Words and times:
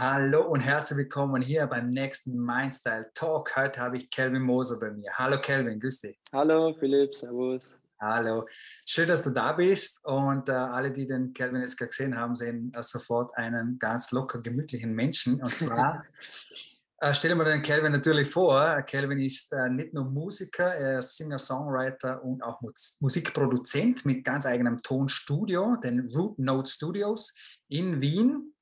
Hallo 0.00 0.42
und 0.42 0.60
herzlich 0.60 0.96
willkommen 0.96 1.42
hier 1.42 1.66
beim 1.66 1.90
nächsten 1.90 2.38
Mindstyle 2.38 3.10
Talk. 3.14 3.56
Heute 3.56 3.80
habe 3.80 3.96
ich 3.96 4.08
Kelvin 4.08 4.42
Moser 4.42 4.78
bei 4.78 4.92
mir. 4.92 5.10
Hallo 5.14 5.40
Kelvin, 5.40 5.80
grüß 5.80 6.02
dich. 6.02 6.16
Hallo 6.32 6.72
Philipp, 6.78 7.16
servus. 7.16 7.76
Hallo, 8.00 8.46
schön, 8.86 9.08
dass 9.08 9.24
du 9.24 9.30
da 9.30 9.50
bist 9.54 10.06
und 10.06 10.48
äh, 10.48 10.52
alle, 10.52 10.92
die 10.92 11.04
den 11.04 11.32
Kelvin 11.32 11.62
jetzt 11.62 11.76
gesehen 11.76 12.16
haben, 12.16 12.36
sehen 12.36 12.72
äh, 12.76 12.82
sofort 12.84 13.36
einen 13.36 13.76
ganz 13.80 14.12
locker 14.12 14.40
gemütlichen 14.40 14.94
Menschen. 14.94 15.42
Und 15.42 15.56
zwar 15.56 16.04
äh, 17.00 17.12
stellen 17.12 17.36
wir 17.36 17.46
den 17.46 17.62
Kelvin 17.62 17.90
natürlich 17.90 18.30
vor. 18.30 18.80
Kelvin 18.82 19.18
ist 19.18 19.52
äh, 19.52 19.68
nicht 19.68 19.94
nur 19.94 20.04
Musiker, 20.04 20.76
er 20.76 21.00
ist 21.00 21.16
Singer, 21.16 21.40
Songwriter 21.40 22.22
und 22.22 22.40
auch 22.44 22.60
Musikproduzent 23.00 24.06
mit 24.06 24.22
ganz 24.22 24.46
eigenem 24.46 24.80
Tonstudio, 24.80 25.74
den 25.82 26.08
Root 26.14 26.38
Note 26.38 26.70
Studios 26.70 27.34
in 27.66 28.00
Wien 28.00 28.54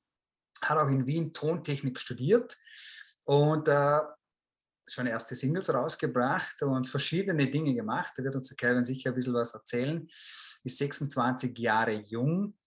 hat 0.63 0.77
auch 0.77 0.89
in 0.89 1.05
Wien 1.05 1.33
Tontechnik 1.33 1.99
studiert 1.99 2.57
und 3.25 3.67
äh, 3.67 3.99
schon 4.87 5.07
erste 5.07 5.35
Singles 5.35 5.73
rausgebracht 5.73 6.61
und 6.63 6.87
verschiedene 6.87 7.47
Dinge 7.47 7.73
gemacht. 7.73 8.13
Da 8.15 8.23
wird 8.23 8.35
uns 8.35 8.49
der 8.49 8.57
Calvin 8.57 8.83
sicher 8.83 9.11
ein 9.11 9.15
bisschen 9.15 9.33
was 9.33 9.53
erzählen. 9.53 10.07
Ist 10.63 10.77
26 10.77 11.57
Jahre 11.57 11.93
jung. 11.93 12.57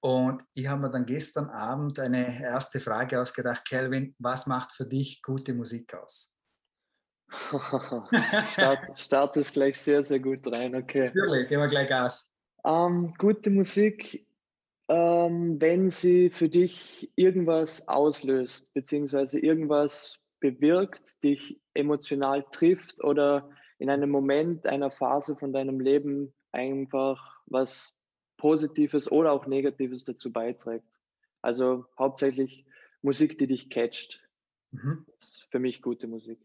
Und 0.00 0.42
ich 0.54 0.66
habe 0.66 0.80
mir 0.80 0.90
dann 0.90 1.06
gestern 1.06 1.48
Abend 1.50 2.00
eine 2.00 2.42
erste 2.42 2.80
Frage 2.80 3.20
ausgedacht. 3.20 3.64
Calvin, 3.68 4.14
was 4.18 4.48
macht 4.48 4.72
für 4.72 4.84
dich 4.84 5.22
gute 5.22 5.54
Musik 5.54 5.94
aus? 5.94 6.36
start, 8.52 8.98
start 8.98 9.36
es 9.36 9.52
gleich 9.52 9.78
sehr, 9.78 10.02
sehr 10.02 10.18
gut 10.18 10.46
rein, 10.48 10.74
okay. 10.74 11.12
Natürlich, 11.14 11.48
gehen 11.48 11.60
wir 11.60 11.68
gleich 11.68 11.88
Gas. 11.88 12.32
Ähm, 12.64 13.14
gute 13.16 13.50
Musik 13.50 14.26
ähm, 14.92 15.58
wenn 15.58 15.88
sie 15.88 16.28
für 16.28 16.50
dich 16.50 17.10
irgendwas 17.16 17.88
auslöst, 17.88 18.74
beziehungsweise 18.74 19.38
irgendwas 19.38 20.18
bewirkt, 20.38 21.24
dich 21.24 21.62
emotional 21.72 22.44
trifft 22.52 23.02
oder 23.02 23.48
in 23.78 23.88
einem 23.88 24.10
Moment, 24.10 24.66
einer 24.66 24.90
Phase 24.90 25.34
von 25.34 25.54
deinem 25.54 25.80
Leben 25.80 26.34
einfach 26.50 27.40
was 27.46 27.94
Positives 28.36 29.10
oder 29.10 29.32
auch 29.32 29.46
Negatives 29.46 30.04
dazu 30.04 30.30
beiträgt. 30.30 30.98
Also 31.40 31.86
hauptsächlich 31.98 32.66
Musik, 33.00 33.38
die 33.38 33.46
dich 33.46 33.70
catcht. 33.70 34.20
Mhm. 34.72 35.06
Das 35.18 35.28
ist 35.30 35.46
für 35.50 35.58
mich 35.58 35.80
gute 35.80 36.06
Musik. 36.06 36.38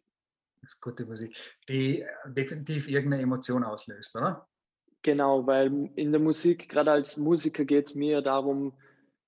Das 0.61 0.75
ist 0.75 0.81
gute 0.81 1.05
Musik, 1.05 1.37
die 1.67 2.05
definitiv 2.27 2.87
irgendeine 2.87 3.23
Emotion 3.23 3.65
auslöst, 3.65 4.15
oder? 4.15 4.47
Genau, 5.07 5.47
weil 5.47 5.89
in 5.95 6.11
der 6.11 6.19
Musik, 6.19 6.67
gerade 6.67 6.91
als 6.91 7.15
Musiker, 7.15 7.63
geht 7.63 7.85
es 7.87 7.95
mir 7.95 8.21
darum, 8.21 8.73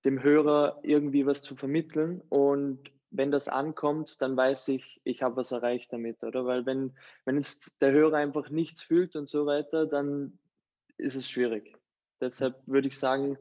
dem 0.03 0.21
Hörer 0.21 0.77
irgendwie 0.83 1.25
was 1.25 1.41
zu 1.41 1.55
vermitteln. 1.55 2.21
Und 2.27 2.91
wenn 3.11 3.31
das 3.31 3.47
ankommt, 3.47 4.21
dann 4.21 4.35
weiß 4.35 4.67
ich, 4.67 4.99
ich 5.05 5.23
habe 5.23 5.37
was 5.37 5.53
erreicht 5.53 5.93
damit, 5.93 6.21
oder? 6.21 6.45
Weil 6.45 6.65
wenn, 6.65 6.97
wenn 7.23 7.37
jetzt 7.37 7.81
der 7.81 7.93
Hörer 7.93 8.17
einfach 8.17 8.49
nichts 8.49 8.81
fühlt 8.81 9.15
und 9.15 9.29
so 9.29 9.45
weiter, 9.45 9.85
dann 9.85 10.37
ist 10.97 11.15
es 11.15 11.29
schwierig. 11.29 11.77
Deshalb 12.19 12.61
würde 12.65 12.89
ich 12.89 12.99
sagen, 12.99 13.37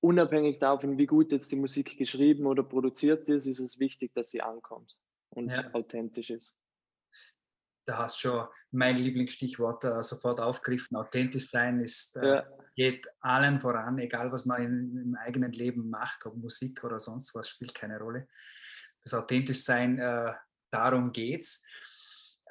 unabhängig 0.00 0.58
davon, 0.58 0.98
wie 0.98 1.06
gut 1.06 1.32
jetzt 1.32 1.50
die 1.50 1.56
Musik 1.56 1.96
geschrieben 1.96 2.44
oder 2.44 2.62
produziert 2.62 3.30
ist, 3.30 3.46
ist 3.46 3.60
es 3.60 3.78
wichtig, 3.78 4.12
dass 4.12 4.28
sie 4.28 4.42
ankommt 4.42 4.94
und 5.30 5.48
ja. 5.48 5.72
authentisch 5.72 6.28
ist 6.28 6.54
da 7.84 7.98
hast 7.98 8.16
du 8.16 8.28
schon 8.28 8.46
mein 8.74 8.96
Lieblingsstichwort 8.96 9.84
äh, 9.84 10.02
sofort 10.02 10.40
aufgegriffen. 10.40 10.96
Authentisch 10.96 11.50
sein 11.50 11.80
ist, 11.80 12.16
äh, 12.16 12.26
ja. 12.26 12.46
geht 12.74 13.06
allen 13.20 13.60
voran, 13.60 13.98
egal 13.98 14.32
was 14.32 14.46
man 14.46 14.62
in, 14.62 14.96
im 14.96 15.16
eigenen 15.16 15.52
Leben 15.52 15.88
macht, 15.88 16.26
ob 16.26 16.36
Musik 16.36 16.82
oder 16.84 17.00
sonst 17.00 17.34
was, 17.34 17.48
spielt 17.48 17.74
keine 17.74 17.98
Rolle. 17.98 18.28
Das 19.02 19.14
authentisch 19.14 19.62
sein, 19.62 19.98
äh, 19.98 20.32
darum 20.70 21.12
geht's. 21.12 21.64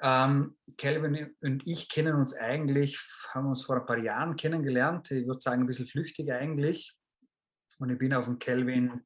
Ähm, 0.02 0.56
Calvin 0.76 1.34
und 1.40 1.66
ich 1.66 1.88
kennen 1.88 2.16
uns 2.16 2.34
eigentlich, 2.34 2.98
haben 3.28 3.46
uns 3.46 3.64
vor 3.64 3.76
ein 3.76 3.86
paar 3.86 3.98
Jahren 3.98 4.36
kennengelernt. 4.36 5.10
Ich 5.10 5.26
würde 5.26 5.40
sagen, 5.40 5.62
ein 5.62 5.66
bisschen 5.66 5.86
flüchtig 5.86 6.32
eigentlich. 6.32 6.96
Und 7.78 7.90
ich 7.90 7.98
bin 7.98 8.14
auf 8.14 8.24
den 8.26 8.38
Calvin 8.38 9.04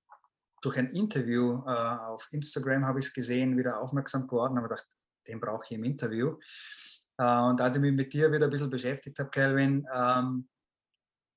durch 0.61 0.77
ein 0.77 0.91
Interview 0.91 1.63
äh, 1.67 1.71
auf 1.71 2.29
Instagram, 2.33 2.87
habe 2.87 2.99
ich 2.99 3.07
es 3.07 3.13
gesehen, 3.13 3.57
wieder 3.57 3.81
aufmerksam 3.81 4.27
geworden. 4.27 4.59
Aber 4.59 4.69
gedacht, 4.69 4.87
den 5.27 5.41
brauche 5.41 5.65
ich 5.67 5.73
im 5.73 5.85
Interview. 5.85 6.37
Äh, 7.19 7.41
und 7.41 7.61
als 7.61 7.77
ich 7.77 7.83
mich 7.83 7.93
mit 7.93 8.13
dir 8.13 8.33
wieder 8.33 8.47
ein 8.47 8.51
bisschen 8.51 8.71
beschäftigt 8.71 9.19
habe, 9.19 9.31
Calvin, 9.31 9.87
ähm, 9.93 10.49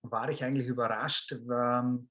war 0.03 0.29
ich 0.29 0.43
eigentlich 0.43 0.67
überrascht, 0.67 1.31
ähm, 1.31 2.09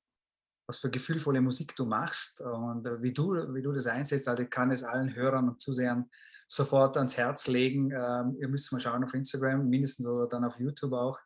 was 0.69 0.79
für 0.79 0.91
gefühlvolle 0.91 1.41
Musik 1.41 1.75
du 1.75 1.85
machst 1.85 2.41
und 2.41 2.85
wie 3.03 3.13
du, 3.13 3.33
wie 3.53 3.63
du 3.63 3.73
das 3.73 3.89
einsetzt. 3.89 4.29
Also 4.29 4.45
ich 4.45 4.51
kann 4.51 4.71
es 4.71 4.85
allen 4.85 5.13
Hörern 5.13 5.49
und 5.49 5.61
Zusehern 5.61 6.09
sofort 6.47 6.97
ans 6.97 7.17
Herz 7.17 7.49
legen. 7.49 7.91
Ähm, 7.91 8.37
ihr 8.41 8.47
müsst 8.47 8.73
mal 8.73 8.79
schauen 8.79 9.03
auf 9.03 9.15
Instagram, 9.15 9.69
mindestens 9.69 10.07
oder 10.07 10.29
dann 10.29 10.45
auf 10.45 10.61
YouTube 10.61 10.93
auch, 10.93 11.19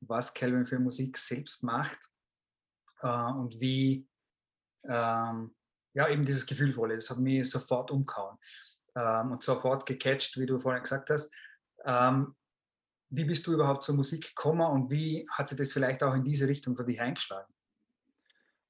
was 0.00 0.32
Calvin 0.32 0.64
für 0.64 0.78
Musik 0.78 1.18
selbst 1.18 1.64
macht 1.64 1.98
äh, 3.00 3.32
und 3.32 3.58
wie 3.60 4.06
ja, 4.86 6.08
eben 6.10 6.26
dieses 6.26 6.44
Gefühlvolle, 6.44 6.96
das 6.96 7.08
hat 7.08 7.16
mich 7.16 7.48
sofort 7.48 7.90
umgehauen 7.90 8.36
und 8.94 9.42
sofort 9.42 9.86
gecatcht, 9.86 10.36
wie 10.38 10.44
du 10.44 10.58
vorhin 10.58 10.82
gesagt 10.82 11.08
hast. 11.08 11.32
Ähm, 11.84 12.34
wie 13.10 13.24
bist 13.24 13.46
du 13.46 13.52
überhaupt 13.52 13.84
zur 13.84 13.94
Musik 13.94 14.28
gekommen 14.28 14.68
und 14.70 14.90
wie 14.90 15.26
hat 15.30 15.48
sich 15.48 15.58
das 15.58 15.72
vielleicht 15.72 16.02
auch 16.02 16.14
in 16.14 16.24
diese 16.24 16.48
Richtung 16.48 16.76
für 16.76 16.84
dich 16.84 17.00
eingeschlagen? 17.00 17.52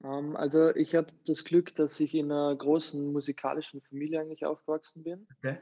Ähm, 0.05 0.37
also 0.37 0.75
ich 0.75 0.95
habe 0.95 1.09
das 1.27 1.45
Glück, 1.45 1.75
dass 1.75 1.99
ich 2.01 2.15
in 2.15 2.31
einer 2.31 2.55
großen 2.55 3.13
musikalischen 3.13 3.81
Familie 3.83 4.21
eigentlich 4.21 4.45
aufgewachsen 4.45 5.03
bin. 5.03 5.27
Okay. 5.39 5.59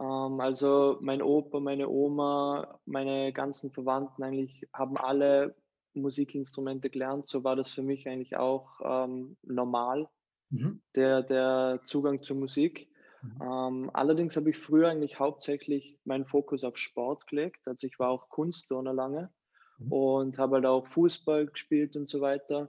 Ähm, 0.00 0.40
also 0.40 0.98
mein 1.00 1.22
Opa, 1.22 1.60
meine 1.60 1.88
Oma, 1.88 2.80
meine 2.86 3.32
ganzen 3.32 3.70
Verwandten 3.70 4.22
eigentlich 4.22 4.66
haben 4.72 4.96
alle 4.96 5.54
Musikinstrumente 5.94 6.88
gelernt. 6.88 7.28
So 7.28 7.44
war 7.44 7.56
das 7.56 7.70
für 7.70 7.82
mich 7.82 8.08
eigentlich 8.08 8.36
auch 8.36 8.80
ähm, 8.82 9.36
normal, 9.42 10.08
mhm. 10.50 10.80
der, 10.94 11.22
der 11.22 11.80
Zugang 11.84 12.22
zur 12.22 12.36
Musik. 12.36 12.88
Mhm. 13.22 13.42
Ähm, 13.42 13.90
allerdings 13.92 14.36
habe 14.36 14.50
ich 14.50 14.58
früher 14.58 14.88
eigentlich 14.88 15.18
hauptsächlich 15.18 15.98
meinen 16.04 16.26
Fokus 16.26 16.64
auf 16.64 16.76
Sport 16.76 17.26
gelegt. 17.28 17.60
Also 17.66 17.86
ich 17.86 17.98
war 17.98 18.10
auch 18.10 18.28
Kunstturner 18.28 18.92
lange 18.92 19.32
mhm. 19.78 19.92
und 19.92 20.38
habe 20.38 20.56
halt 20.56 20.66
auch 20.66 20.86
Fußball 20.88 21.46
gespielt 21.46 21.96
und 21.96 22.08
so 22.08 22.20
weiter. 22.20 22.68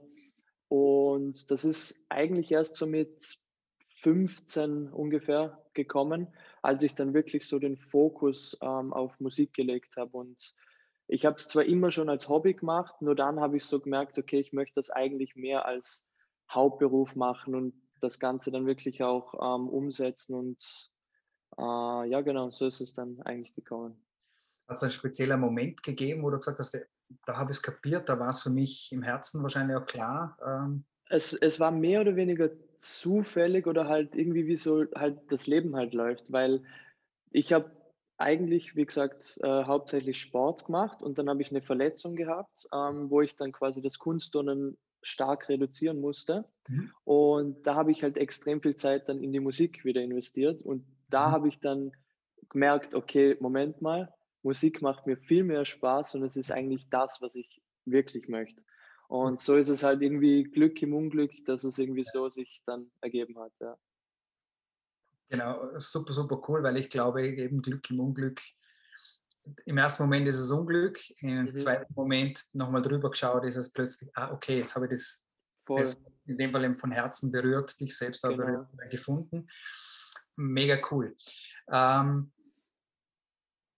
Und 0.68 1.50
das 1.50 1.64
ist 1.64 2.00
eigentlich 2.08 2.50
erst 2.50 2.76
so 2.76 2.86
mit 2.86 3.38
15 4.00 4.88
ungefähr 4.88 5.62
gekommen, 5.72 6.28
als 6.62 6.82
ich 6.82 6.94
dann 6.94 7.14
wirklich 7.14 7.46
so 7.46 7.58
den 7.58 7.76
Fokus 7.76 8.56
ähm, 8.60 8.92
auf 8.92 9.18
Musik 9.18 9.54
gelegt 9.54 9.96
habe. 9.96 10.16
Und 10.16 10.54
ich 11.08 11.26
habe 11.26 11.36
es 11.36 11.48
zwar 11.48 11.64
immer 11.64 11.90
schon 11.90 12.08
als 12.08 12.28
Hobby 12.28 12.54
gemacht, 12.54 13.00
nur 13.00 13.14
dann 13.14 13.40
habe 13.40 13.56
ich 13.56 13.64
so 13.64 13.80
gemerkt, 13.80 14.18
okay, 14.18 14.40
ich 14.40 14.52
möchte 14.52 14.74
das 14.76 14.90
eigentlich 14.90 15.36
mehr 15.36 15.66
als 15.66 16.08
Hauptberuf 16.50 17.14
machen 17.14 17.54
und 17.54 17.74
das 18.00 18.18
Ganze 18.18 18.50
dann 18.50 18.66
wirklich 18.66 19.02
auch 19.02 19.34
ähm, 19.34 19.68
umsetzen 19.68 20.34
und 20.34 20.90
äh, 21.58 22.08
ja, 22.08 22.20
genau, 22.20 22.50
so 22.50 22.66
ist 22.66 22.80
es 22.80 22.94
dann 22.94 23.20
eigentlich 23.22 23.54
gekommen. 23.54 24.04
Hat 24.68 24.76
es 24.76 24.82
einen 24.82 24.92
speziellen 24.92 25.40
Moment 25.40 25.82
gegeben, 25.82 26.22
wo 26.22 26.30
du 26.30 26.38
gesagt 26.38 26.58
hast, 26.58 26.78
da 27.26 27.36
habe 27.36 27.52
ich 27.52 27.58
es 27.58 27.62
kapiert, 27.62 28.08
da 28.08 28.18
war 28.18 28.30
es 28.30 28.40
für 28.40 28.50
mich 28.50 28.90
im 28.92 29.02
Herzen 29.02 29.42
wahrscheinlich 29.42 29.76
auch 29.76 29.86
klar? 29.86 30.38
Ähm 30.44 30.84
es, 31.10 31.32
es 31.34 31.60
war 31.60 31.70
mehr 31.70 32.00
oder 32.00 32.16
weniger 32.16 32.50
zufällig 32.78 33.66
oder 33.66 33.88
halt 33.88 34.14
irgendwie 34.14 34.46
wie 34.46 34.56
so 34.56 34.84
halt 34.94 35.20
das 35.30 35.46
Leben 35.46 35.76
halt 35.76 35.94
läuft, 35.94 36.32
weil 36.32 36.62
ich 37.30 37.52
habe 37.52 37.70
eigentlich, 38.16 38.76
wie 38.76 38.86
gesagt, 38.86 39.38
äh, 39.42 39.64
hauptsächlich 39.64 40.20
Sport 40.20 40.66
gemacht 40.66 41.02
und 41.02 41.18
dann 41.18 41.28
habe 41.28 41.42
ich 41.42 41.50
eine 41.50 41.62
Verletzung 41.62 42.14
gehabt, 42.14 42.66
ähm, 42.72 43.10
wo 43.10 43.20
ich 43.20 43.36
dann 43.36 43.52
quasi 43.52 43.82
das 43.82 43.98
Kunstturnen 43.98 44.78
stark 45.04 45.48
reduzieren 45.48 46.00
musste. 46.00 46.44
Mhm. 46.68 46.90
Und 47.04 47.66
da 47.66 47.74
habe 47.74 47.92
ich 47.92 48.02
halt 48.02 48.16
extrem 48.16 48.60
viel 48.60 48.76
Zeit 48.76 49.08
dann 49.08 49.22
in 49.22 49.32
die 49.32 49.40
Musik 49.40 49.84
wieder 49.84 50.00
investiert. 50.00 50.62
Und 50.62 50.84
da 51.10 51.28
mhm. 51.28 51.32
habe 51.32 51.48
ich 51.48 51.60
dann 51.60 51.92
gemerkt, 52.48 52.94
okay, 52.94 53.36
Moment 53.40 53.82
mal, 53.82 54.12
Musik 54.42 54.82
macht 54.82 55.06
mir 55.06 55.16
viel 55.16 55.44
mehr 55.44 55.64
Spaß 55.64 56.16
und 56.16 56.22
es 56.22 56.36
ist 56.36 56.52
eigentlich 56.52 56.88
das, 56.90 57.18
was 57.20 57.34
ich 57.34 57.62
wirklich 57.86 58.28
möchte. 58.28 58.62
Und 59.08 59.40
so 59.40 59.56
ist 59.56 59.68
es 59.68 59.82
halt 59.82 60.02
irgendwie 60.02 60.44
Glück 60.44 60.80
im 60.82 60.94
Unglück, 60.94 61.32
dass 61.46 61.64
es 61.64 61.78
irgendwie 61.78 62.04
so 62.04 62.28
sich 62.28 62.62
dann 62.66 62.90
ergeben 63.00 63.38
hat. 63.38 63.52
Ja. 63.60 63.76
Genau, 65.28 65.78
super, 65.78 66.12
super 66.12 66.42
cool, 66.48 66.62
weil 66.62 66.76
ich 66.76 66.88
glaube, 66.88 67.26
eben 67.26 67.62
Glück 67.62 67.90
im 67.90 68.00
Unglück 68.00 68.40
im 69.66 69.78
ersten 69.78 70.02
Moment 70.02 70.26
ist 70.26 70.38
es 70.38 70.50
Unglück, 70.50 70.98
im 71.20 71.44
mhm. 71.44 71.56
zweiten 71.56 71.92
Moment 71.94 72.40
nochmal 72.52 72.82
drüber 72.82 73.10
geschaut, 73.10 73.44
ist 73.44 73.56
es 73.56 73.72
plötzlich, 73.72 74.10
ah, 74.14 74.32
okay, 74.32 74.58
jetzt 74.58 74.74
habe 74.74 74.86
ich 74.86 74.90
das, 74.90 75.26
das 75.66 75.96
in 76.26 76.36
dem 76.36 76.52
Fall 76.52 76.76
von 76.78 76.92
Herzen 76.92 77.30
berührt, 77.30 77.78
dich 77.80 77.96
selbst 77.96 78.22
genau. 78.22 78.36
berührt, 78.36 78.68
äh, 78.84 78.88
gefunden. 78.88 79.48
Mega 80.36 80.78
cool. 80.90 81.14
Ähm, 81.70 82.32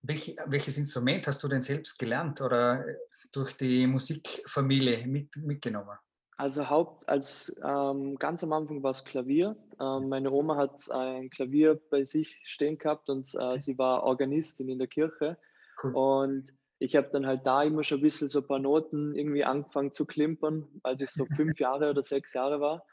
welch, 0.03 0.37
welches 0.47 0.79
Instrument 0.79 1.27
hast 1.27 1.43
du 1.43 1.49
denn 1.49 1.63
selbst 1.63 1.99
gelernt 1.99 2.41
oder 2.41 2.85
durch 3.33 3.57
die 3.57 3.87
Musikfamilie 3.87 5.07
mit, 5.07 5.37
mitgenommen? 5.37 5.99
Also 6.39 6.69
Haupt, 6.69 7.09
als 7.09 7.55
ähm, 7.65 8.17
ganz 8.17 8.45
am 8.45 8.53
Anfang 8.53 8.83
war 8.83 8.91
es 8.91 9.05
Klavier. 9.05 9.57
Ähm, 9.81 10.09
meine 10.09 10.31
Oma 10.31 10.57
hat 10.57 10.91
ein 10.91 11.31
Klavier 11.31 11.81
bei 11.91 12.05
sich 12.05 12.39
stehen 12.45 12.77
gehabt 12.77 13.09
und 13.09 13.35
äh, 13.35 13.59
sie 13.59 13.79
war 13.79 14.03
Organistin 14.03 14.69
in 14.69 14.79
der 14.79 14.87
Kirche. 14.87 15.39
Cool. 15.82 15.94
Und 15.94 16.52
ich 16.78 16.96
habe 16.96 17.08
dann 17.11 17.26
halt 17.26 17.46
da 17.46 17.62
immer 17.62 17.84
schon 17.84 17.99
ein 17.99 18.02
bisschen 18.02 18.28
so 18.28 18.40
ein 18.40 18.46
paar 18.46 18.58
Noten 18.58 19.14
irgendwie 19.14 19.44
angefangen 19.44 19.93
zu 19.93 20.06
klimpern, 20.06 20.67
als 20.82 21.02
ich 21.02 21.11
so 21.11 21.26
fünf 21.37 21.58
Jahre 21.58 21.90
oder 21.90 22.02
sechs 22.02 22.32
Jahre 22.34 22.61
war. 22.61 22.84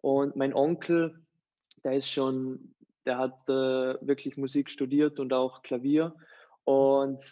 Und 0.00 0.36
mein 0.36 0.54
Onkel, 0.54 1.24
der 1.84 1.94
ist 1.94 2.08
schon, 2.08 2.74
der 3.06 3.18
hat 3.18 3.48
äh, 3.48 4.06
wirklich 4.06 4.36
Musik 4.36 4.70
studiert 4.70 5.18
und 5.18 5.32
auch 5.32 5.62
Klavier. 5.62 6.14
Und 6.64 7.22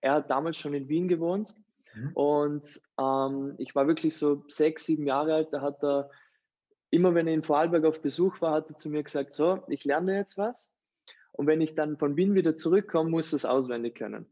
er 0.00 0.14
hat 0.14 0.30
damals 0.30 0.56
schon 0.56 0.74
in 0.74 0.88
Wien 0.88 1.08
gewohnt 1.08 1.54
Mhm. 1.96 2.12
Und 2.12 2.80
ähm, 3.00 3.54
ich 3.58 3.74
war 3.74 3.88
wirklich 3.88 4.16
so 4.16 4.44
sechs, 4.48 4.84
sieben 4.84 5.06
Jahre 5.06 5.34
alt. 5.34 5.48
Da 5.52 5.62
hat 5.62 5.82
er, 5.82 6.10
immer 6.90 7.14
wenn 7.14 7.26
er 7.26 7.34
in 7.34 7.42
Vorarlberg 7.42 7.84
auf 7.84 8.02
Besuch 8.02 8.40
war, 8.40 8.52
hat 8.52 8.70
er 8.70 8.76
zu 8.76 8.88
mir 8.88 9.02
gesagt, 9.02 9.32
so, 9.32 9.62
ich 9.68 9.84
lerne 9.84 10.16
jetzt 10.16 10.36
was. 10.36 10.70
Und 11.32 11.46
wenn 11.46 11.60
ich 11.60 11.74
dann 11.74 11.98
von 11.98 12.16
Wien 12.16 12.34
wieder 12.34 12.56
zurückkomme, 12.56 13.10
muss 13.10 13.30
das 13.30 13.44
auswendig 13.44 13.96
können. 13.96 14.26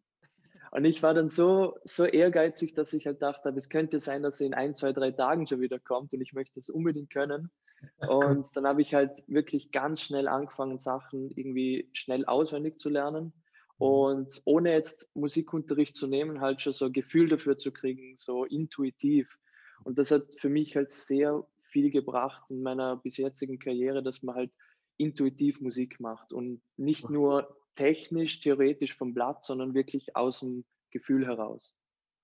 Und 0.75 0.85
ich 0.87 1.05
war 1.05 1.15
dann 1.15 1.29
so, 1.29 1.79
so 1.85 2.05
ehrgeizig, 2.05 2.75
dass 2.75 2.93
ich 2.93 3.07
halt 3.07 3.23
dachte, 3.23 3.51
es 3.51 3.69
könnte 3.69 4.01
sein, 4.01 4.25
dass 4.25 4.41
er 4.41 4.49
in 4.49 4.55
ein, 4.55 4.75
zwei, 4.75 4.93
drei 4.93 5.13
Tagen 5.13 5.47
schon 5.47 5.61
wieder 5.61 5.79
kommt 5.79 6.13
und 6.13 6.21
ich 6.21 6.33
möchte 6.33 6.59
das 6.59 6.69
unbedingt 6.69 7.11
können. 7.11 7.51
Und 8.09 8.47
dann 8.57 8.67
habe 8.67 8.81
ich 8.81 8.95
halt 8.95 9.23
wirklich 9.27 9.71
ganz 9.71 10.01
schnell 10.01 10.27
angefangen, 10.27 10.79
Sachen 10.79 11.31
irgendwie 11.37 11.91
schnell 11.93 12.25
auswendig 12.25 12.81
zu 12.81 12.89
lernen. 12.89 13.35
Mhm. 13.79 13.87
Und 13.87 14.43
ohne 14.47 14.73
jetzt 14.73 15.09
Musikunterricht 15.15 15.95
zu 15.95 16.07
nehmen, 16.07 16.41
halt 16.41 16.63
schon 16.63 16.73
so 16.73 16.87
ein 16.87 16.93
Gefühl 16.93 17.29
dafür 17.29 17.59
zu 17.59 17.71
kriegen, 17.71 18.17
so 18.19 18.45
intuitiv. 18.45 19.39
Und 19.85 19.99
das 19.99 20.11
hat 20.11 20.25
für 20.39 20.49
mich 20.49 20.75
halt 20.75 20.91
sehr 20.91 21.47
viel 21.63 21.91
gebracht 21.91 22.43
in 22.49 22.63
meiner 22.63 22.97
bis 22.97 23.19
jetzigen 23.19 23.59
Karriere, 23.59 24.03
dass 24.03 24.23
man 24.23 24.35
halt 24.35 24.51
intuitiv 24.97 25.61
Musik 25.61 26.01
macht 26.01 26.33
und 26.33 26.63
nicht 26.77 27.11
nur 27.11 27.55
technisch, 27.75 28.41
theoretisch 28.41 28.95
vom 28.95 29.15
Blatt, 29.15 29.45
sondern 29.45 29.75
wirklich 29.75 30.15
aus 30.17 30.41
dem 30.41 30.65
Gefühl 30.91 31.27
heraus. 31.27 31.75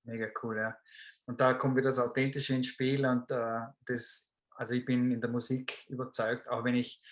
Mega 0.04 0.28
cool, 0.42 0.56
ja. 0.56 0.76
Und 1.26 1.40
da 1.40 1.54
kommt 1.54 1.76
wieder 1.76 1.88
das 1.88 1.98
Authentische 1.98 2.54
ins 2.54 2.68
Spiel 2.68 3.04
und 3.06 3.30
äh, 3.30 3.60
das, 3.86 4.32
also 4.56 4.74
ich 4.74 4.84
bin 4.84 5.10
in 5.10 5.20
der 5.20 5.30
Musik 5.30 5.86
überzeugt, 5.88 6.48
auch 6.48 6.64
wenn 6.64 6.74
ich 6.74 7.02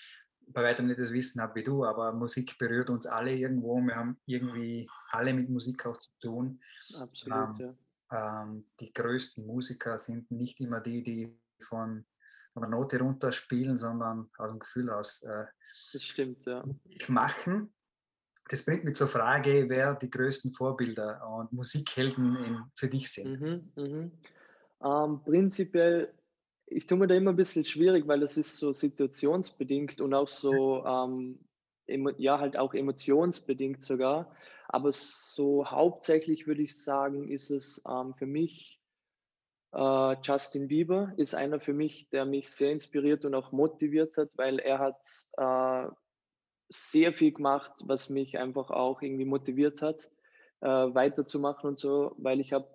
bei 0.50 0.62
weitem 0.62 0.86
nicht 0.86 0.98
das 0.98 1.12
Wissen 1.12 1.42
habe 1.42 1.56
wie 1.56 1.62
du, 1.62 1.84
aber 1.84 2.12
Musik 2.12 2.56
berührt 2.58 2.90
uns 2.90 3.06
alle 3.06 3.34
irgendwo. 3.34 3.80
Wir 3.80 3.96
haben 3.96 4.18
irgendwie 4.24 4.88
alle 5.10 5.34
mit 5.34 5.48
Musik 5.50 5.84
auch 5.86 5.96
zu 5.96 6.10
tun. 6.20 6.60
Absolut, 6.98 7.60
ähm, 7.60 7.76
ja. 8.10 8.42
Ähm, 8.42 8.66
die 8.80 8.92
größten 8.92 9.46
Musiker 9.46 9.98
sind 9.98 10.30
nicht 10.30 10.58
immer 10.60 10.80
die, 10.80 11.02
die 11.02 11.38
von, 11.60 12.06
von 12.54 12.62
der 12.62 12.70
Note 12.70 12.98
runter 12.98 13.30
spielen, 13.30 13.76
sondern 13.76 14.30
aus 14.38 14.48
dem 14.48 14.58
Gefühl 14.58 14.90
raus 14.90 15.22
äh, 15.24 15.44
das 15.92 16.02
stimmt, 16.02 16.46
ja. 16.46 16.64
Machen. 17.08 17.72
Das 18.48 18.64
bringt 18.64 18.84
mich 18.84 18.94
zur 18.94 19.08
Frage, 19.08 19.66
wer 19.68 19.94
die 19.94 20.10
größten 20.10 20.54
Vorbilder 20.54 21.26
und 21.36 21.52
Musikhelden 21.52 22.36
in, 22.44 22.62
für 22.74 22.88
dich 22.88 23.10
sind. 23.10 23.40
Mhm, 23.40 23.72
mhm. 23.76 24.12
Ähm, 24.82 25.20
prinzipiell 25.24 26.12
ich 26.70 26.86
tue 26.86 26.98
mir 26.98 27.06
da 27.06 27.14
immer 27.14 27.30
ein 27.30 27.36
bisschen 27.36 27.64
schwierig, 27.64 28.06
weil 28.06 28.20
das 28.20 28.36
ist 28.36 28.56
so 28.56 28.72
situationsbedingt 28.72 30.00
und 30.00 30.14
auch 30.14 30.28
so, 30.28 30.84
ähm, 30.84 31.38
ja, 32.18 32.38
halt 32.38 32.56
auch 32.58 32.74
emotionsbedingt 32.74 33.82
sogar. 33.82 34.34
Aber 34.68 34.92
so 34.92 35.66
hauptsächlich 35.66 36.46
würde 36.46 36.62
ich 36.62 36.82
sagen, 36.82 37.28
ist 37.28 37.50
es 37.50 37.82
ähm, 37.88 38.14
für 38.14 38.26
mich 38.26 38.80
äh, 39.72 40.16
Justin 40.22 40.68
Bieber, 40.68 41.12
ist 41.16 41.34
einer 41.34 41.60
für 41.60 41.72
mich, 41.72 42.10
der 42.10 42.26
mich 42.26 42.50
sehr 42.50 42.72
inspiriert 42.72 43.24
und 43.24 43.34
auch 43.34 43.52
motiviert 43.52 44.18
hat, 44.18 44.30
weil 44.34 44.58
er 44.58 44.78
hat 44.78 45.00
äh, 45.38 45.90
sehr 46.68 47.12
viel 47.12 47.32
gemacht, 47.32 47.72
was 47.80 48.10
mich 48.10 48.38
einfach 48.38 48.70
auch 48.70 49.02
irgendwie 49.02 49.24
motiviert 49.24 49.82
hat, 49.82 50.10
äh, 50.60 50.68
weiterzumachen 50.68 51.68
und 51.70 51.78
so, 51.78 52.14
weil 52.18 52.40
ich 52.40 52.52
habe 52.52 52.68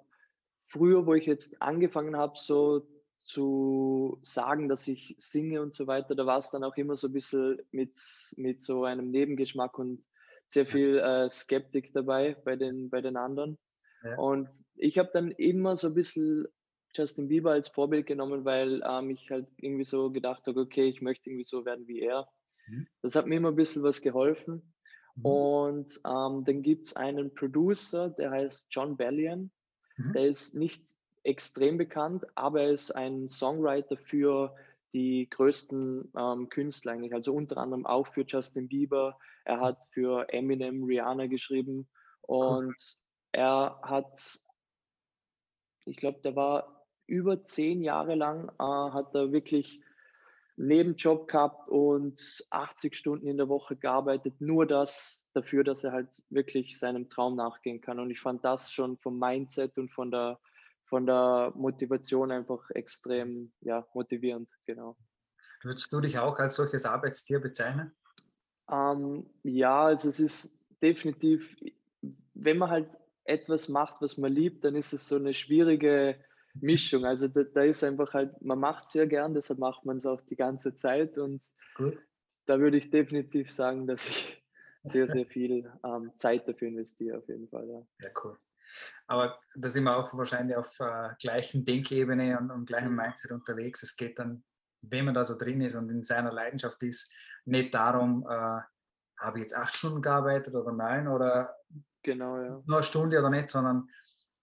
früher, 0.68 1.06
wo 1.06 1.13
ich 1.13 1.25
jetzt 1.25 1.62
angefangen 1.62 2.18
habe, 2.18 2.34
so 2.38 2.88
zu 3.24 4.19
sagen, 4.22 4.68
dass 4.68 4.88
ich 4.88 5.16
singe 5.18 5.62
und 5.62 5.74
so 5.74 5.88
weiter, 5.88 6.16
da 6.16 6.25
war 6.25 6.40
es 6.40 6.50
dann 6.50 6.63
auch 6.63 6.75
immer 6.75 6.95
so 6.98 7.07
ein 7.07 7.13
bisschen 7.13 7.62
mit, 7.72 7.98
mit 8.36 8.62
so 8.62 8.84
einem 8.84 9.12
Nebengeschmack 9.12 9.80
und 9.80 10.04
sehr 10.48 10.66
viel 10.66 11.00
äh, 11.00 11.30
Skeptik 11.30 11.94
dabei 11.94 12.36
bei 12.44 12.56
den, 12.56 12.90
bei 12.90 13.01
den 13.01 13.16
anderen. 13.16 13.57
Ja. 14.04 14.18
Und 14.18 14.50
ich 14.75 14.98
habe 14.98 15.10
dann 15.13 15.31
immer 15.31 15.78
so 15.78 15.88
ein 15.88 15.94
bisschen 15.94 16.48
Justin 16.94 17.28
Bieber 17.28 17.51
als 17.51 17.69
Vorbild 17.69 18.06
genommen, 18.06 18.45
weil 18.45 18.84
ähm, 18.88 19.10
ich 19.10 19.31
halt 19.31 19.48
irgendwie 19.57 19.86
so 19.86 20.12
gedacht 20.12 20.45
habe, 20.48 20.60
okay, 20.60 20.86
ich 20.86 21.01
möchte 21.01 21.30
irgendwie 21.30 21.45
so 21.45 21.66
werden 21.66 21.88
wie 21.88 22.01
er. 22.01 22.28
Mhm. 22.68 22.88
Das 23.01 23.15
hat 23.15 23.27
mir 23.27 23.38
immer 23.38 23.50
ein 23.50 23.56
bisschen 23.56 23.83
was 23.83 24.01
geholfen. 24.01 24.74
Mhm. 25.15 25.25
Und 25.25 26.01
ähm, 26.06 26.44
dann 26.45 26.62
gibt 26.62 26.88
es 26.88 26.95
einen 26.95 27.33
Producer, 27.33 28.10
der 28.10 28.31
heißt 28.31 28.68
John 28.69 28.98
Bellion. 28.98 29.51
Mhm. 29.98 30.13
Der 30.13 30.27
ist 30.27 30.56
nicht 30.56 30.94
extrem 31.24 31.77
bekannt, 31.77 32.25
aber 32.36 32.63
er 32.63 32.71
ist 32.71 32.95
ein 32.95 33.30
Songwriter 33.30 33.98
für 33.98 34.56
die 34.94 35.27
größten 35.30 36.12
ähm, 36.15 36.50
Künstler 36.50 36.92
eigentlich, 36.92 37.13
also 37.13 37.33
unter 37.33 37.57
anderem 37.57 37.86
auch 37.86 38.07
für 38.07 38.24
Justin 38.27 38.68
Bieber. 38.68 39.18
Er 39.45 39.59
hat 39.59 39.83
für 39.92 40.27
Eminem, 40.31 40.83
Rihanna 40.83 41.27
geschrieben 41.27 41.88
und 42.21 42.68
cool. 42.68 42.75
er 43.31 43.80
hat, 43.81 44.39
ich 45.86 45.98
glaube, 45.98 46.19
der 46.21 46.36
war 46.36 46.86
über 47.07 47.44
zehn 47.44 47.81
Jahre 47.81 48.16
lang, 48.16 48.50
äh, 48.59 48.63
hat 48.63 49.16
er 49.16 49.31
wirklich 49.31 49.81
Nebenjob 50.55 51.27
gehabt 51.27 51.69
und 51.69 52.45
80 52.50 52.95
Stunden 52.95 53.27
in 53.27 53.38
der 53.38 53.50
Woche 53.50 53.75
gearbeitet, 53.75 54.39
nur 54.39 54.65
das 54.65 55.27
dafür, 55.33 55.63
dass 55.63 55.83
er 55.83 55.91
halt 55.91 56.09
wirklich 56.29 56.77
seinem 56.77 57.09
Traum 57.09 57.35
nachgehen 57.35 57.81
kann. 57.81 58.00
Und 58.00 58.11
ich 58.11 58.21
fand 58.21 58.45
das 58.45 58.71
schon 58.71 58.97
vom 58.97 59.17
Mindset 59.17 59.77
und 59.77 59.91
von 59.91 60.11
der 60.11 60.39
von 60.94 61.07
der 61.07 61.51
Motivation 61.55 62.31
einfach 62.31 62.69
extrem 62.69 63.51
ja, 63.61 63.83
motivierend, 63.95 64.47
genau. 64.65 64.95
Würdest 65.63 65.91
du 65.91 66.01
dich 66.01 66.19
auch 66.19 66.38
als 66.38 66.56
solches 66.56 66.85
Arbeitstier 66.85 67.39
bezeichnen? 67.39 67.95
Ähm, 68.69 69.27
ja, 69.41 69.85
also 69.85 70.09
es 70.09 70.19
ist 70.19 70.56
definitiv, 70.83 71.56
wenn 72.35 72.59
man 72.59 72.69
halt 72.69 72.97
etwas 73.23 73.69
macht, 73.69 74.01
was 74.01 74.17
man 74.17 74.31
liebt, 74.31 74.65
dann 74.65 74.75
ist 74.75 74.94
es 74.94 75.07
so 75.07 75.15
eine 75.15 75.33
schwierige 75.33 76.23
Mischung. 76.62 77.06
Also 77.06 77.28
da, 77.28 77.44
da 77.44 77.64
ist 77.64 77.83
einfach 77.83 78.14
halt, 78.14 78.42
man 78.42 78.60
macht 78.60 78.86
es 78.86 78.94
ja 78.94 79.06
gern, 79.06 79.33
deshalb 79.33 79.60
macht 79.60 79.86
man 79.86 79.98
es 79.98 80.06
auch 80.06 80.22
die 80.22 80.36
ganze 80.36 80.76
Zeit 80.76 81.18
und 81.18 81.45
Gut. 81.76 81.98
da 82.45 82.60
würde 82.60 82.78
ich 82.78 82.90
definitiv 82.90 83.52
sagen, 83.52 83.88
dass 83.88 84.07
ich 84.07 84.44
sehr, 84.83 85.07
sehr 85.07 85.26
viel 85.28 85.72
ähm, 85.83 86.12
Zeit 86.18 86.48
dafür 86.48 86.68
investiere, 86.68 87.18
auf 87.18 87.28
jeden 87.28 87.48
Fall. 87.50 87.68
Ja, 87.68 88.07
ja 88.07 88.10
cool. 88.24 88.38
Aber 89.07 89.40
da 89.56 89.69
sind 89.69 89.83
wir 89.83 89.95
auch 89.98 90.14
wahrscheinlich 90.14 90.57
auf 90.57 90.80
äh, 90.80 91.10
gleichen 91.19 91.66
Denkebene 91.66 92.38
und, 92.40 92.52
und 92.52 92.66
gleichem 92.66 92.95
Mindset 92.95 93.31
unterwegs. 93.31 93.83
Es 93.83 93.95
geht 93.95 94.18
dann, 94.19 94.44
wenn 94.81 95.06
man 95.06 95.14
da 95.14 95.24
so 95.24 95.38
drin 95.38 95.62
ist 95.62 95.76
und 95.76 95.90
in 95.92 96.04
seiner 96.04 96.31
Leidenschaft 96.31 96.81
ist, 96.83 97.12
nicht 97.45 97.74
darum, 97.74 98.26
äh, 98.28 98.62
habe 99.19 99.38
ich 99.38 99.44
jetzt 99.44 99.56
acht 99.56 99.76
Stunden 99.76 100.02
gearbeitet 100.02 100.56
oder 100.56 100.72
neun 100.72 101.07
oder 101.07 101.56
genau, 102.02 102.38
ja. 102.38 102.62
nur 102.66 102.78
eine 102.78 102.83
Stunde 102.83 103.19
oder 103.19 103.30
nicht, 103.30 103.50
sondern 103.50 103.90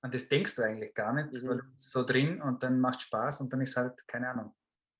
an 0.02 0.10
das 0.10 0.28
denkst 0.28 0.54
du 0.56 0.62
eigentlich 0.62 0.94
gar 0.94 1.12
nicht, 1.12 1.42
mhm. 1.42 1.48
weil 1.48 1.56
du 1.58 1.64
bist 1.64 1.92
so 1.92 2.04
drin 2.04 2.40
und 2.40 2.62
dann 2.62 2.80
macht 2.80 3.02
Spaß 3.02 3.42
und 3.42 3.52
dann 3.52 3.60
ist 3.60 3.76
halt, 3.76 4.06
keine 4.06 4.30
Ahnung, 4.30 4.54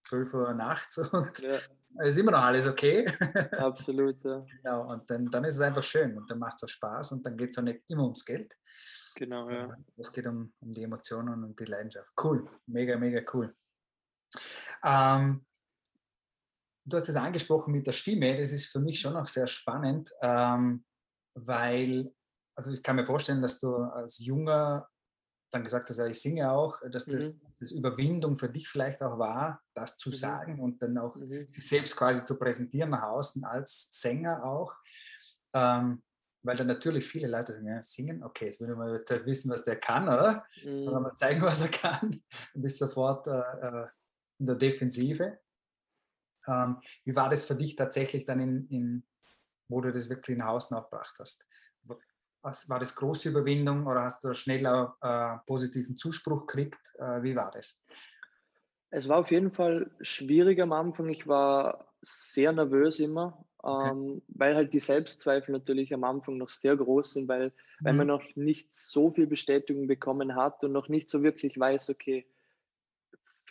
12 0.06 0.34
Uhr 0.34 0.54
nachts 0.54 0.98
und 1.12 1.38
ja. 1.38 1.58
ist 2.04 2.18
immer 2.18 2.32
noch 2.32 2.42
alles 2.42 2.66
okay. 2.66 3.06
Absolut, 3.52 4.22
ja. 4.22 4.44
Genau, 4.62 4.92
und 4.92 5.08
dann, 5.10 5.26
dann 5.26 5.44
ist 5.44 5.54
es 5.54 5.60
einfach 5.60 5.82
schön 5.82 6.16
und 6.16 6.30
dann 6.30 6.38
macht 6.38 6.56
es 6.56 6.64
auch 6.64 6.68
Spaß 6.68 7.12
und 7.12 7.24
dann 7.24 7.36
geht 7.36 7.50
es 7.50 7.58
auch 7.58 7.62
nicht 7.62 7.82
immer 7.88 8.04
ums 8.04 8.24
Geld, 8.24 8.56
Genau, 9.14 9.50
ja. 9.50 9.76
Es 9.96 10.12
geht 10.12 10.26
um, 10.26 10.52
um 10.60 10.72
die 10.72 10.82
Emotionen 10.82 11.44
und 11.44 11.58
die 11.58 11.64
Leidenschaft. 11.64 12.10
Cool, 12.22 12.48
mega, 12.66 12.96
mega 12.96 13.20
cool. 13.32 13.54
Ähm, 14.84 15.44
du 16.84 16.96
hast 16.96 17.08
es 17.08 17.16
angesprochen 17.16 17.72
mit 17.72 17.86
der 17.86 17.92
Stimme, 17.92 18.38
das 18.38 18.52
ist 18.52 18.66
für 18.66 18.80
mich 18.80 19.00
schon 19.00 19.16
auch 19.16 19.26
sehr 19.26 19.46
spannend, 19.46 20.10
ähm, 20.22 20.84
weil, 21.34 22.12
also 22.60 22.72
ich 22.72 22.82
kann 22.82 22.96
mir 22.96 23.06
vorstellen, 23.06 23.40
dass 23.40 23.58
du 23.58 23.74
als 23.74 24.18
junger 24.18 24.86
dann 25.50 25.64
gesagt 25.64 25.88
hast, 25.88 25.96
ja, 25.96 26.06
ich 26.06 26.20
singe 26.20 26.52
auch, 26.52 26.78
dass 26.90 27.06
das, 27.06 27.32
mhm. 27.32 27.40
das 27.58 27.72
Überwindung 27.72 28.36
für 28.36 28.50
dich 28.50 28.68
vielleicht 28.68 29.02
auch 29.02 29.18
war, 29.18 29.62
das 29.72 29.96
zu 29.96 30.10
mhm. 30.10 30.14
sagen 30.14 30.60
und 30.60 30.82
dann 30.82 30.98
auch 30.98 31.16
mhm. 31.16 31.48
selbst 31.56 31.96
quasi 31.96 32.22
zu 32.22 32.38
präsentieren 32.38 32.90
nach 32.90 33.04
außen 33.04 33.44
als 33.44 33.88
Sänger 33.90 34.44
auch. 34.44 34.76
Ähm, 35.54 36.02
weil 36.42 36.56
dann 36.56 36.66
natürlich 36.66 37.06
viele 37.06 37.28
Leute 37.28 37.54
sagen, 37.54 37.66
ja, 37.66 37.82
singen, 37.82 38.22
okay, 38.22 38.46
jetzt 38.46 38.60
will 38.60 38.70
ich 38.70 38.76
mal 38.76 38.94
jetzt 38.94 39.26
wissen, 39.26 39.50
was 39.50 39.64
der 39.64 39.76
kann, 39.76 40.04
oder? 40.04 40.44
Mhm. 40.62 40.80
Sondern 40.80 41.02
mal 41.02 41.16
zeigen, 41.16 41.40
was 41.42 41.62
er 41.62 41.68
kann 41.68 42.20
und 42.54 42.64
ist 42.64 42.78
sofort 42.78 43.26
äh, 43.26 43.40
äh, 43.40 43.86
in 44.38 44.46
der 44.46 44.56
Defensive. 44.56 45.38
Ähm, 46.46 46.80
wie 47.04 47.16
war 47.16 47.30
das 47.30 47.44
für 47.44 47.56
dich 47.56 47.74
tatsächlich 47.74 48.26
dann, 48.26 48.40
in, 48.40 48.68
in, 48.68 49.06
wo 49.68 49.80
du 49.80 49.90
das 49.92 50.10
wirklich 50.10 50.36
nach 50.36 50.48
außen 50.48 50.76
aufgebracht 50.76 51.16
hast? 51.18 51.46
Was, 52.42 52.68
war 52.68 52.78
das 52.78 52.94
große 52.96 53.28
Überwindung 53.28 53.86
oder 53.86 54.02
hast 54.02 54.24
du 54.24 54.32
schnell 54.34 54.66
auch 54.66 54.94
äh, 55.02 55.38
positiven 55.46 55.96
Zuspruch 55.96 56.46
gekriegt? 56.46 56.80
Äh, 56.98 57.22
wie 57.22 57.36
war 57.36 57.50
das? 57.50 57.84
Es 58.90 59.08
war 59.08 59.18
auf 59.18 59.30
jeden 59.30 59.52
Fall 59.52 59.90
schwierig 60.00 60.60
am 60.60 60.72
Anfang. 60.72 61.08
Ich 61.10 61.26
war 61.26 61.90
sehr 62.02 62.52
nervös 62.52 62.98
immer, 62.98 63.44
okay. 63.58 63.90
ähm, 63.90 64.22
weil 64.28 64.56
halt 64.56 64.72
die 64.72 64.80
Selbstzweifel 64.80 65.52
natürlich 65.52 65.92
am 65.92 66.04
Anfang 66.04 66.38
noch 66.38 66.48
sehr 66.48 66.76
groß 66.76 67.12
sind, 67.12 67.28
weil, 67.28 67.48
mhm. 67.48 67.52
weil 67.84 67.92
man 67.94 68.06
noch 68.06 68.22
nicht 68.34 68.74
so 68.74 69.10
viel 69.10 69.26
Bestätigung 69.26 69.86
bekommen 69.86 70.34
hat 70.34 70.64
und 70.64 70.72
noch 70.72 70.88
nicht 70.88 71.10
so 71.10 71.22
wirklich 71.22 71.58
weiß, 71.58 71.90
okay, 71.90 72.26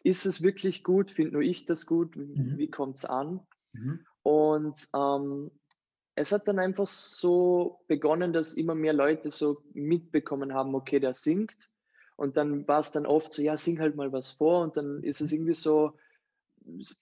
ist 0.04 0.26
es 0.26 0.42
wirklich 0.42 0.84
gut? 0.84 1.12
Finde 1.12 1.34
nur 1.34 1.42
ich 1.42 1.66
das 1.66 1.86
gut? 1.86 2.16
Mhm. 2.16 2.58
Wie 2.58 2.70
kommt 2.70 2.98
es 2.98 3.06
an? 3.06 3.42
Mhm. 3.74 4.06
Und 4.24 4.90
ähm, 4.96 5.52
es 6.20 6.34
hat 6.34 6.50
dann 6.50 6.60
einfach 6.60 6.86
so 6.86 7.80
begonnen, 7.88 8.34
dass 8.34 8.54
immer 8.54 8.76
mehr 8.76 8.92
Leute 8.92 9.32
so 9.32 9.64
mitbekommen 9.74 10.54
haben, 10.54 10.76
okay, 10.76 11.00
der 11.00 11.14
singt. 11.14 11.70
Und 12.18 12.36
dann 12.36 12.68
war 12.68 12.80
es 12.80 12.92
dann 12.92 13.06
oft 13.06 13.32
so, 13.32 13.42
ja, 13.42 13.56
sing 13.56 13.80
halt 13.80 13.96
mal 13.96 14.12
was 14.12 14.32
vor. 14.32 14.64
Und 14.64 14.76
dann 14.76 15.02
ist 15.02 15.22
es 15.22 15.32
irgendwie 15.32 15.54
so 15.54 15.94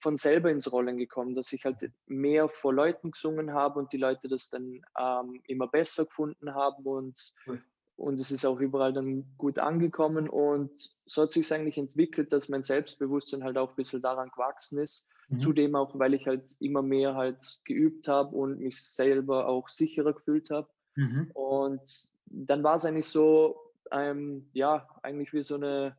von 0.00 0.16
selber 0.16 0.52
ins 0.52 0.70
Rollen 0.70 0.98
gekommen, 0.98 1.34
dass 1.34 1.52
ich 1.52 1.64
halt 1.64 1.90
mehr 2.06 2.48
vor 2.48 2.72
Leuten 2.72 3.10
gesungen 3.10 3.52
habe 3.52 3.80
und 3.80 3.92
die 3.92 3.96
Leute 3.96 4.28
das 4.28 4.50
dann 4.50 4.82
ähm, 4.96 5.42
immer 5.48 5.66
besser 5.66 6.04
gefunden 6.04 6.54
haben 6.54 6.84
und, 6.84 7.34
cool 7.48 7.60
und 7.98 8.20
es 8.20 8.30
ist 8.30 8.44
auch 8.44 8.60
überall 8.60 8.92
dann 8.92 9.24
gut 9.36 9.58
angekommen 9.58 10.28
und 10.28 10.70
so 11.04 11.22
hat 11.22 11.32
sich 11.32 11.52
eigentlich 11.52 11.78
entwickelt, 11.78 12.32
dass 12.32 12.48
mein 12.48 12.62
Selbstbewusstsein 12.62 13.42
halt 13.42 13.58
auch 13.58 13.70
ein 13.70 13.76
bisschen 13.76 14.00
daran 14.00 14.30
gewachsen 14.30 14.78
ist. 14.78 15.04
Mhm. 15.28 15.40
Zudem 15.40 15.74
auch, 15.74 15.98
weil 15.98 16.14
ich 16.14 16.28
halt 16.28 16.54
immer 16.60 16.80
mehr 16.80 17.16
halt 17.16 17.60
geübt 17.64 18.06
habe 18.06 18.36
und 18.36 18.60
mich 18.60 18.80
selber 18.80 19.48
auch 19.48 19.68
sicherer 19.68 20.12
gefühlt 20.12 20.48
habe. 20.50 20.68
Mhm. 20.94 21.32
Und 21.34 22.12
dann 22.26 22.62
war 22.62 22.76
es 22.76 22.84
eigentlich 22.84 23.08
so, 23.08 23.56
ähm, 23.90 24.48
ja, 24.52 24.86
eigentlich 25.02 25.32
wie 25.32 25.42
so 25.42 25.56
eine 25.56 25.96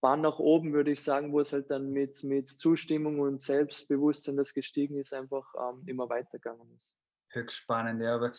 Bahn 0.00 0.22
nach 0.22 0.38
oben, 0.38 0.72
würde 0.72 0.92
ich 0.92 1.02
sagen, 1.02 1.30
wo 1.34 1.40
es 1.40 1.52
halt 1.52 1.70
dann 1.70 1.90
mit, 1.90 2.24
mit 2.24 2.48
Zustimmung 2.48 3.20
und 3.20 3.42
Selbstbewusstsein, 3.42 4.38
das 4.38 4.54
gestiegen 4.54 4.96
ist, 4.96 5.12
einfach 5.12 5.52
ähm, 5.58 5.82
immer 5.86 6.08
weitergegangen 6.08 6.74
ist 6.74 6.94
höchst 7.32 7.56
spannend, 7.56 8.02
ja. 8.02 8.14
Aber 8.14 8.32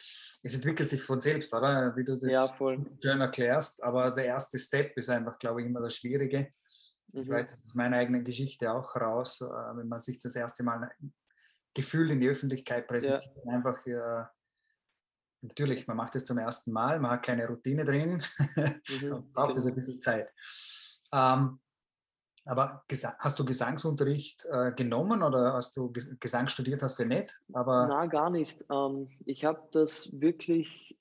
es 0.44 0.56
entwickelt 0.56 0.90
sich 0.90 1.02
von 1.02 1.22
selbst, 1.22 1.54
oder? 1.54 1.96
Wie 1.96 2.04
du 2.04 2.18
das 2.18 2.32
ja, 2.32 2.48
schön 2.58 3.22
erklärst. 3.22 3.84
Aber 3.84 4.12
der 4.12 4.26
erste 4.26 4.58
Step 4.58 4.98
ist 4.98 5.10
einfach, 5.10 5.38
glaube 5.40 5.62
ich, 5.62 5.68
immer 5.68 5.82
das 5.82 5.96
Schwierige. 5.96 6.54
Ich 7.08 7.28
mhm. 7.28 7.34
weiß 7.34 7.66
aus 7.66 7.76
meiner 7.76 7.98
eigenen 7.98 8.24
Geschichte 8.24 8.72
auch 8.72 8.96
raus, 8.96 9.42
äh, 9.42 9.46
wenn 9.46 9.88
man 9.88 10.00
sich 10.00 10.20
das 10.20 10.36
erste 10.36 10.64
Mal 10.64 10.90
Gefühl 11.74 12.12
in 12.12 12.20
die 12.20 12.28
Öffentlichkeit 12.28 12.88
präsentiert, 12.88 13.34
ja. 13.46 13.54
einfach 13.54 13.80
natürlich, 15.42 15.88
man 15.88 15.98
macht 15.98 16.16
es 16.16 16.26
zum 16.26 16.38
ersten 16.38 16.72
Mal, 16.72 17.00
man 17.00 17.12
hat 17.12 17.24
keine 17.24 17.48
Routine 17.48 17.86
drin, 17.86 18.24
mhm, 18.56 19.32
braucht 19.34 19.56
es 19.56 19.64
genau. 19.64 19.74
ein 19.74 19.76
bisschen 19.76 20.02
Zeit. 20.02 20.30
Ähm, 21.14 21.60
aber 22.46 22.84
hast 23.20 23.40
du 23.40 23.46
Gesangsunterricht 23.46 24.46
äh, 24.52 24.72
genommen 24.72 25.22
oder 25.22 25.54
hast 25.54 25.78
du 25.78 25.92
Gesang 26.20 26.48
studiert, 26.48 26.82
hast 26.82 27.00
du 27.00 27.06
nicht? 27.06 27.40
Aber 27.54 27.88
Na, 27.88 28.08
gar 28.08 28.30
nicht. 28.30 28.66
Ähm, 28.72 29.10
ich 29.26 29.46
habe 29.46 29.62
das 29.72 30.10
wirklich, 30.12 30.98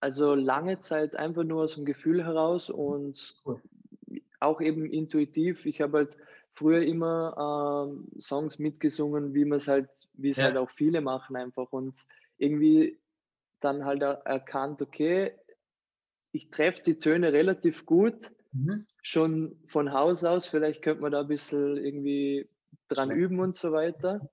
also 0.00 0.34
lange 0.34 0.78
Zeit 0.78 1.16
einfach 1.16 1.42
nur 1.42 1.64
aus 1.64 1.74
dem 1.74 1.84
Gefühl 1.84 2.24
heraus 2.24 2.70
und 2.70 3.36
cool. 3.44 3.60
auch 4.38 4.60
eben 4.60 4.86
intuitiv. 4.86 5.66
Ich 5.66 5.80
habe 5.80 5.98
halt 5.98 6.16
früher 6.54 6.82
immer 6.82 7.88
ähm, 7.88 8.08
Songs 8.20 8.58
mitgesungen, 8.60 9.34
wie 9.34 9.44
man 9.44 9.58
es 9.58 9.66
halt, 9.66 9.90
wie 10.14 10.28
es 10.28 10.36
ja. 10.36 10.44
halt 10.44 10.56
auch 10.56 10.70
viele 10.70 11.00
machen 11.00 11.34
einfach 11.34 11.72
und 11.72 11.98
irgendwie 12.38 12.98
dann 13.60 13.84
halt 13.84 14.02
erkannt, 14.02 14.82
okay, 14.82 15.32
ich 16.30 16.50
treffe 16.50 16.82
die 16.82 16.98
Töne 16.98 17.32
relativ 17.32 17.86
gut 17.86 18.30
Mhm. 18.56 18.86
Schon 19.02 19.56
von 19.66 19.92
Haus 19.92 20.24
aus, 20.24 20.46
vielleicht 20.46 20.82
könnte 20.82 21.02
man 21.02 21.12
da 21.12 21.20
ein 21.20 21.28
bisschen 21.28 21.76
irgendwie 21.76 22.48
dran 22.88 23.10
üben 23.10 23.40
und 23.40 23.56
so 23.56 23.72
weiter. 23.72 24.28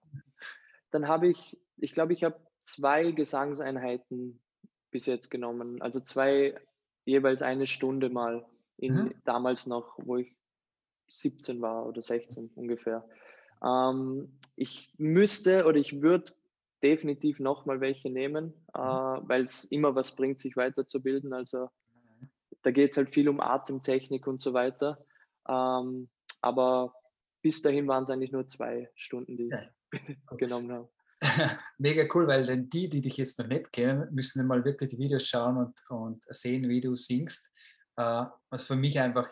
Dann 0.91 1.07
habe 1.07 1.27
ich, 1.27 1.59
ich 1.77 1.93
glaube, 1.93 2.13
ich 2.13 2.23
habe 2.23 2.39
zwei 2.61 3.11
Gesangseinheiten 3.11 4.39
bis 4.91 5.05
jetzt 5.05 5.29
genommen. 5.29 5.81
Also 5.81 5.99
zwei, 5.99 6.55
jeweils 7.05 7.41
eine 7.41 7.67
Stunde 7.67 8.09
mal. 8.09 8.45
In, 8.77 8.95
mhm. 8.95 9.13
Damals 9.25 9.67
noch, 9.67 9.97
wo 9.97 10.17
ich 10.17 10.35
17 11.07 11.61
war 11.61 11.85
oder 11.85 12.01
16 12.01 12.51
ungefähr. 12.55 13.07
Ähm, 13.63 14.39
ich 14.55 14.93
müsste 14.97 15.65
oder 15.65 15.77
ich 15.77 16.01
würde 16.01 16.31
definitiv 16.81 17.39
nochmal 17.39 17.81
welche 17.81 18.09
nehmen, 18.09 18.45
mhm. 18.45 18.81
äh, 18.81 18.81
weil 19.27 19.43
es 19.43 19.65
immer 19.65 19.95
was 19.95 20.15
bringt, 20.15 20.39
sich 20.39 20.55
weiterzubilden. 20.55 21.33
Also 21.33 21.69
da 22.63 22.71
geht 22.71 22.91
es 22.91 22.97
halt 22.97 23.13
viel 23.13 23.29
um 23.29 23.39
Atemtechnik 23.39 24.25
und 24.27 24.41
so 24.41 24.53
weiter. 24.53 25.05
Ähm, 25.47 26.09
aber 26.41 26.93
bis 27.41 27.61
dahin 27.61 27.87
waren 27.87 28.03
es 28.03 28.09
eigentlich 28.09 28.31
nur 28.31 28.47
zwei 28.47 28.89
Stunden, 28.95 29.37
die 29.37 29.49
ja. 29.49 29.61
ich 29.91 30.37
genommen 30.37 30.71
habe. 30.71 30.89
Mega 31.77 32.05
cool, 32.13 32.27
weil 32.27 32.45
denn 32.45 32.69
die, 32.69 32.89
die 32.89 33.01
dich 33.01 33.17
jetzt 33.17 33.39
noch 33.39 33.47
nicht 33.47 33.71
kennen, 33.71 34.13
müssen 34.13 34.45
mal 34.45 34.63
wirklich 34.65 34.89
die 34.89 34.97
Videos 34.97 35.27
schauen 35.27 35.57
und, 35.57 35.79
und 35.89 36.25
sehen, 36.29 36.67
wie 36.67 36.81
du 36.81 36.95
singst. 36.95 37.53
Äh, 37.95 38.25
was 38.49 38.65
für 38.65 38.75
mich 38.75 38.99
einfach 38.99 39.29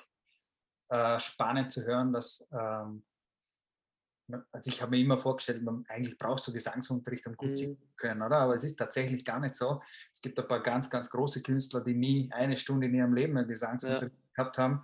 äh, 0.90 1.20
spannend 1.20 1.72
zu 1.72 1.86
hören, 1.86 2.14
dass 2.14 2.48
ähm, 2.52 3.04
also 4.52 4.70
ich 4.70 4.82
habe 4.82 4.92
mir 4.92 5.00
immer 5.00 5.18
vorgestellt, 5.18 5.64
man, 5.64 5.84
eigentlich 5.88 6.18
brauchst 6.18 6.48
du 6.48 6.54
Gesangsunterricht, 6.54 7.28
um 7.28 7.36
gut 7.36 7.50
mhm. 7.50 7.56
singen 7.56 7.78
zu 7.78 7.96
können, 7.96 8.22
oder? 8.22 8.38
Aber 8.38 8.54
es 8.54 8.64
ist 8.64 8.78
tatsächlich 8.78 9.26
gar 9.26 9.40
nicht 9.40 9.56
so. 9.56 9.82
Es 10.12 10.22
gibt 10.22 10.40
ein 10.40 10.48
paar 10.48 10.62
ganz, 10.62 10.90
ganz 10.90 11.10
große 11.10 11.42
Künstler, 11.42 11.82
die 11.82 11.94
nie 11.94 12.30
eine 12.32 12.58
Stunde 12.58 12.88
in 12.88 12.94
ihrem 12.94 13.14
Leben 13.14 13.38
einen 13.38 13.48
Gesangsunterricht 13.48 14.16
ja. 14.16 14.34
gehabt 14.34 14.58
haben 14.58 14.84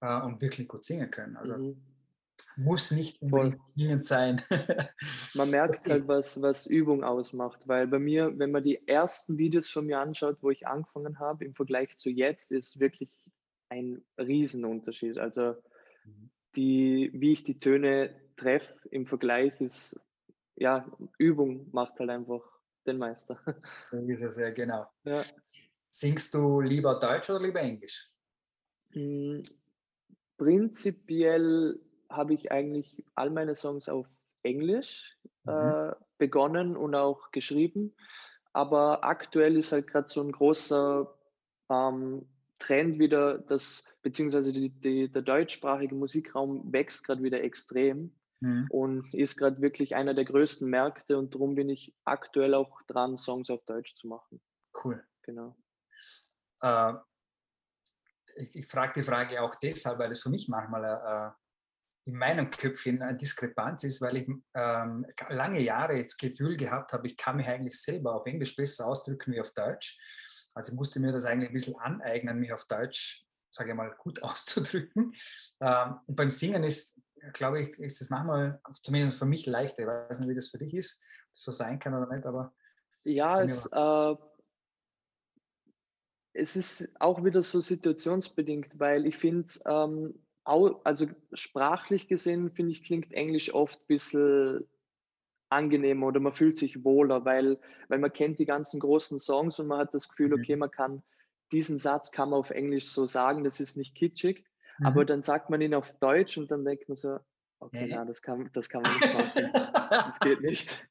äh, 0.00 0.20
und 0.22 0.40
wirklich 0.40 0.68
gut 0.68 0.84
singen 0.84 1.10
können. 1.10 1.36
Also 1.36 1.56
mhm. 1.56 1.82
muss 2.56 2.90
nicht 2.90 3.20
unbedingt 3.20 3.60
singend 3.74 4.04
sein. 4.04 4.40
man 5.34 5.50
merkt 5.50 5.88
halt, 5.88 6.08
was, 6.08 6.40
was 6.40 6.66
Übung 6.66 7.04
ausmacht, 7.04 7.66
weil 7.66 7.86
bei 7.86 7.98
mir, 7.98 8.38
wenn 8.38 8.50
man 8.50 8.62
die 8.62 8.86
ersten 8.86 9.38
Videos 9.38 9.68
von 9.68 9.86
mir 9.86 10.00
anschaut, 10.00 10.38
wo 10.40 10.50
ich 10.50 10.66
angefangen 10.66 11.18
habe, 11.18 11.44
im 11.44 11.54
Vergleich 11.54 11.96
zu 11.96 12.10
jetzt, 12.10 12.52
ist 12.52 12.80
wirklich 12.80 13.10
ein 13.68 14.02
Riesenunterschied. 14.18 15.18
Also 15.18 15.54
mhm. 16.04 16.30
die, 16.56 17.10
wie 17.14 17.32
ich 17.32 17.44
die 17.44 17.58
Töne 17.58 18.19
Treff 18.40 18.64
im 18.90 19.04
Vergleich 19.04 19.60
ist, 19.60 20.00
ja, 20.56 20.90
Übung 21.18 21.68
macht 21.72 22.00
halt 22.00 22.10
einfach 22.10 22.42
den 22.86 22.98
Meister. 22.98 23.38
So 23.82 23.98
ist 23.98 24.22
es 24.22 24.36
ja, 24.36 24.50
genau. 24.50 24.86
Ja. 25.04 25.22
Singst 25.90 26.34
du 26.34 26.60
lieber 26.60 26.98
Deutsch 26.98 27.28
oder 27.28 27.40
lieber 27.40 27.60
Englisch? 27.60 28.08
Hm, 28.92 29.42
prinzipiell 30.38 31.78
habe 32.08 32.32
ich 32.32 32.50
eigentlich 32.50 33.04
all 33.14 33.30
meine 33.30 33.54
Songs 33.54 33.88
auf 33.88 34.06
Englisch 34.42 35.18
mhm. 35.44 35.52
äh, 35.52 35.92
begonnen 36.18 36.76
und 36.76 36.94
auch 36.94 37.30
geschrieben. 37.30 37.94
Aber 38.52 39.04
aktuell 39.04 39.56
ist 39.56 39.72
halt 39.72 39.86
gerade 39.86 40.08
so 40.08 40.22
ein 40.22 40.32
großer 40.32 41.14
ähm, 41.68 42.26
Trend 42.58 42.98
wieder, 42.98 43.38
dass, 43.38 43.84
beziehungsweise 44.02 44.52
die, 44.52 44.70
die, 44.70 45.10
der 45.10 45.22
deutschsprachige 45.22 45.94
Musikraum 45.94 46.72
wächst 46.72 47.04
gerade 47.04 47.22
wieder 47.22 47.42
extrem 47.42 48.12
mhm. 48.40 48.66
und 48.70 49.14
ist 49.14 49.36
gerade 49.36 49.60
wirklich 49.60 49.94
einer 49.94 50.14
der 50.14 50.24
größten 50.24 50.68
Märkte 50.68 51.18
und 51.18 51.34
darum 51.34 51.54
bin 51.54 51.68
ich 51.68 51.94
aktuell 52.04 52.54
auch 52.54 52.82
dran, 52.82 53.18
Songs 53.18 53.50
auf 53.50 53.64
Deutsch 53.64 53.94
zu 53.96 54.08
machen. 54.08 54.40
Cool. 54.84 55.04
Genau. 55.22 55.56
Äh, 56.62 56.94
ich, 58.36 58.56
ich 58.56 58.66
frage 58.66 58.94
die 58.96 59.02
Frage 59.02 59.42
auch 59.42 59.54
deshalb, 59.54 59.98
weil 59.98 60.10
es 60.10 60.22
für 60.22 60.30
mich 60.30 60.48
manchmal 60.48 60.84
äh, 60.84 61.40
in 62.06 62.16
meinem 62.16 62.50
Köpfchen 62.50 63.02
eine 63.02 63.16
Diskrepanz 63.16 63.84
ist, 63.84 64.00
weil 64.00 64.16
ich 64.16 64.28
ähm, 64.54 65.06
lange 65.28 65.60
Jahre 65.60 65.94
jetzt 65.94 66.18
Gefühl 66.18 66.56
gehabt 66.56 66.92
habe, 66.92 67.06
ich 67.06 67.16
kann 67.16 67.36
mich 67.36 67.46
eigentlich 67.46 67.80
selber 67.80 68.14
auf 68.14 68.26
Englisch 68.26 68.56
besser 68.56 68.86
ausdrücken 68.86 69.32
wie 69.32 69.40
auf 69.40 69.52
Deutsch. 69.52 69.98
Also 70.54 70.72
ich 70.72 70.78
musste 70.78 71.00
mir 71.00 71.12
das 71.12 71.24
eigentlich 71.24 71.50
ein 71.50 71.54
bisschen 71.54 71.76
aneignen, 71.76 72.38
mich 72.38 72.52
auf 72.52 72.64
Deutsch, 72.64 73.24
sage 73.52 73.70
ich 73.70 73.76
mal, 73.76 73.94
gut 73.98 74.22
auszudrücken. 74.22 75.14
Ähm, 75.60 76.00
und 76.06 76.16
beim 76.16 76.30
Singen 76.30 76.64
ist 76.64 77.00
glaube 77.32 77.62
ich, 77.62 77.78
ist 77.78 78.00
es 78.00 78.10
manchmal, 78.10 78.60
zumindest 78.82 79.18
für 79.18 79.26
mich 79.26 79.46
leichter. 79.46 79.82
Ich 79.82 79.88
weiß 79.88 80.20
nicht, 80.20 80.28
wie 80.28 80.34
das 80.34 80.48
für 80.48 80.58
dich 80.58 80.74
ist, 80.74 81.02
ob 81.02 81.32
das 81.32 81.42
so 81.42 81.52
sein 81.52 81.78
kann 81.78 81.94
oder 81.94 82.12
nicht, 82.12 82.26
aber. 82.26 82.54
Ja, 83.04 83.42
es, 83.42 83.66
äh, 83.72 84.14
es 86.32 86.56
ist 86.56 86.92
auch 87.00 87.24
wieder 87.24 87.42
so 87.42 87.60
situationsbedingt, 87.60 88.78
weil 88.78 89.06
ich 89.06 89.16
finde, 89.16 89.50
ähm, 89.64 90.14
also 90.44 91.06
sprachlich 91.32 92.08
gesehen, 92.08 92.50
finde 92.50 92.72
ich, 92.72 92.82
klingt 92.82 93.12
Englisch 93.12 93.54
oft 93.54 93.80
ein 93.80 93.86
bisschen 93.86 94.68
angenehmer 95.48 96.06
oder 96.06 96.20
man 96.20 96.32
fühlt 96.32 96.58
sich 96.58 96.84
wohler, 96.84 97.24
weil, 97.24 97.58
weil 97.88 97.98
man 97.98 98.12
kennt 98.12 98.38
die 98.38 98.46
ganzen 98.46 98.80
großen 98.80 99.18
Songs 99.18 99.58
und 99.58 99.66
man 99.66 99.78
hat 99.78 99.94
das 99.94 100.08
Gefühl, 100.08 100.28
mhm. 100.28 100.40
okay, 100.40 100.56
man 100.56 100.70
kann 100.70 101.02
diesen 101.52 101.78
Satz 101.78 102.10
kann 102.10 102.30
man 102.30 102.38
auf 102.38 102.50
Englisch 102.50 102.88
so 102.88 103.06
sagen, 103.06 103.44
das 103.44 103.60
ist 103.60 103.76
nicht 103.76 103.94
kitschig. 103.94 104.44
Mhm. 104.80 104.86
Aber 104.86 105.04
dann 105.04 105.22
sagt 105.22 105.50
man 105.50 105.60
ihn 105.60 105.74
auf 105.74 105.94
Deutsch 105.98 106.38
und 106.38 106.50
dann 106.50 106.64
denkt 106.64 106.88
man 106.88 106.96
so, 106.96 107.18
okay, 107.60 107.86
nee. 107.86 107.94
na, 107.94 108.04
das 108.04 108.22
kann, 108.22 108.50
das 108.54 108.68
kann 108.68 108.82
man 108.82 108.92
nicht 108.92 109.14
machen. 109.14 109.50
das 109.90 110.18
geht 110.20 110.40
nicht. 110.40 110.88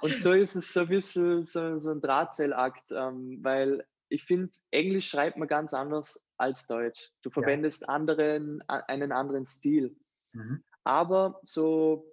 Und 0.00 0.12
so 0.12 0.32
ist 0.32 0.56
es 0.56 0.72
so 0.72 0.80
ein 0.80 0.88
bisschen 0.88 1.44
so, 1.44 1.76
so 1.76 1.90
ein 1.92 2.00
Drahtseilakt, 2.00 2.90
ähm, 2.90 3.38
weil 3.42 3.86
ich 4.08 4.24
finde, 4.24 4.50
Englisch 4.70 5.10
schreibt 5.10 5.36
man 5.36 5.46
ganz 5.46 5.74
anders 5.74 6.26
als 6.38 6.66
Deutsch. 6.66 7.10
Du 7.22 7.30
verwendest 7.30 7.82
ja. 7.82 7.88
anderen, 7.88 8.62
einen 8.66 9.12
anderen 9.12 9.44
Stil. 9.44 9.94
Mhm. 10.32 10.64
Aber 10.84 11.38
so, 11.44 12.10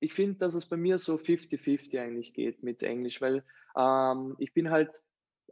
ich 0.00 0.14
finde, 0.14 0.38
dass 0.38 0.54
es 0.54 0.64
bei 0.64 0.78
mir 0.78 0.98
so 0.98 1.16
50-50 1.16 2.00
eigentlich 2.00 2.32
geht 2.32 2.62
mit 2.62 2.82
Englisch, 2.82 3.20
weil 3.20 3.44
ähm, 3.76 4.36
ich 4.38 4.54
bin 4.54 4.70
halt 4.70 5.02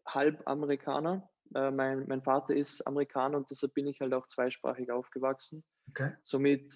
halb 0.06 0.42
Amerikaner. 0.46 1.28
Äh, 1.54 1.70
mein, 1.70 2.04
mein 2.08 2.22
Vater 2.22 2.54
ist 2.54 2.86
Amerikaner 2.86 3.36
und 3.36 3.50
deshalb 3.50 3.74
bin 3.74 3.86
ich 3.86 4.00
halt 4.00 4.12
auch 4.12 4.26
zweisprachig 4.26 4.90
aufgewachsen. 4.90 5.64
Okay. 5.90 6.12
Somit 6.22 6.72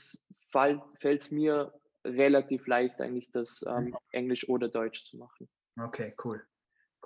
fällt 0.51 0.83
es 1.21 1.31
mir 1.31 1.73
relativ 2.05 2.67
leicht, 2.67 3.01
eigentlich 3.01 3.31
das 3.33 3.65
ähm, 3.67 3.87
mhm. 3.87 3.97
Englisch 4.13 4.49
oder 4.49 4.69
Deutsch 4.69 5.05
zu 5.05 5.17
machen. 5.17 5.49
Okay, 5.81 6.15
cool. 6.25 6.43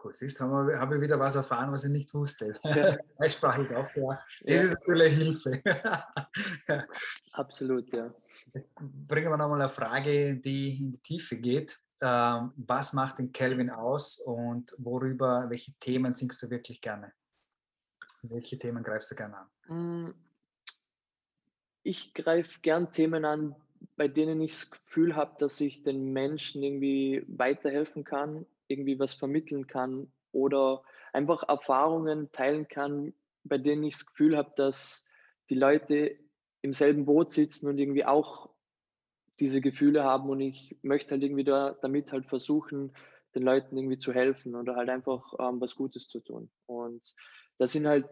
Cool. 0.03 0.15
Siehst 0.15 0.41
du, 0.41 0.45
habe 0.45 0.97
ich 0.97 1.01
wieder 1.01 1.19
was 1.19 1.37
erfahren, 1.37 1.71
was 1.71 1.85
ich 1.85 1.91
nicht 1.91 2.13
wusste. 2.15 2.59
Ja. 2.65 2.97
Zweisprachig 3.17 3.75
auch, 3.75 3.95
ja. 3.95 4.19
Das 4.43 4.57
ja. 4.57 4.63
ist 4.63 4.81
natürlich 4.81 5.13
Hilfe. 5.13 5.63
ja. 6.69 6.87
Absolut, 7.33 7.93
ja. 7.93 8.13
Jetzt 8.55 8.75
bringen 8.75 9.31
wir 9.31 9.37
nochmal 9.37 9.61
eine 9.61 9.71
Frage, 9.71 10.37
die 10.37 10.79
in 10.81 10.93
die 10.93 11.03
Tiefe 11.03 11.37
geht. 11.37 11.79
Ähm, 12.01 12.53
was 12.57 12.93
macht 12.95 13.19
den 13.19 13.33
Kelvin 13.33 13.71
aus 13.71 14.19
und 14.19 14.75
worüber, 14.79 15.47
welche 15.49 15.73
Themen 15.79 16.15
singst 16.15 16.43
du 16.43 16.51
wirklich 16.51 16.81
gerne? 16.81 17.13
Welche 18.23 18.59
Themen 18.59 18.83
greifst 18.83 19.11
du 19.11 19.15
gerne 19.17 19.37
an? 19.37 20.07
Mm, 20.07 20.15
ich 21.83 22.15
greife 22.15 22.61
gern 22.61 22.93
Themen 22.93 23.25
an, 23.25 23.57
bei 23.97 24.09
denen 24.09 24.41
ich 24.41 24.53
das 24.53 24.71
Gefühl 24.71 25.17
habe, 25.17 25.35
dass 25.39 25.61
ich 25.61 25.83
den 25.83 26.13
Menschen 26.13 26.63
irgendwie 26.63 27.25
weiterhelfen 27.27 28.05
kann, 28.05 28.47
irgendwie 28.69 28.99
was 28.99 29.15
vermitteln 29.15 29.67
kann 29.67 30.13
oder 30.31 30.83
einfach 31.13 31.43
Erfahrungen 31.49 32.31
teilen 32.33 32.69
kann, 32.69 33.13
bei 33.45 33.59
denen 33.59 33.83
ich 33.83 33.95
das 33.95 34.07
Gefühl 34.07 34.37
habe, 34.37 34.53
dass 34.57 35.09
die 35.51 35.57
Leute 35.57 36.17
im 36.63 36.73
selben 36.73 37.05
Boot 37.05 37.33
sitzen 37.33 37.67
und 37.67 37.79
irgendwie 37.79 38.05
auch 38.05 38.51
diese 39.41 39.61
Gefühle 39.61 40.05
haben 40.05 40.31
und 40.31 40.41
ich 40.41 40.79
möchte 40.83 41.13
halt 41.13 41.23
irgendwie 41.25 41.45
da, 41.45 41.77
damit 41.83 42.13
halt 42.13 42.27
versuchen, 42.27 42.93
den 43.35 43.43
Leuten 43.43 43.77
irgendwie 43.77 43.99
zu 43.99 44.13
helfen 44.13 44.55
oder 44.55 44.77
halt 44.77 44.89
einfach 44.89 45.33
ähm, 45.41 45.61
was 45.61 45.75
Gutes 45.75 46.07
zu 46.07 46.21
tun. 46.21 46.51
Und 46.67 47.03
da 47.63 47.69
sind 47.69 47.87
halt 47.87 48.09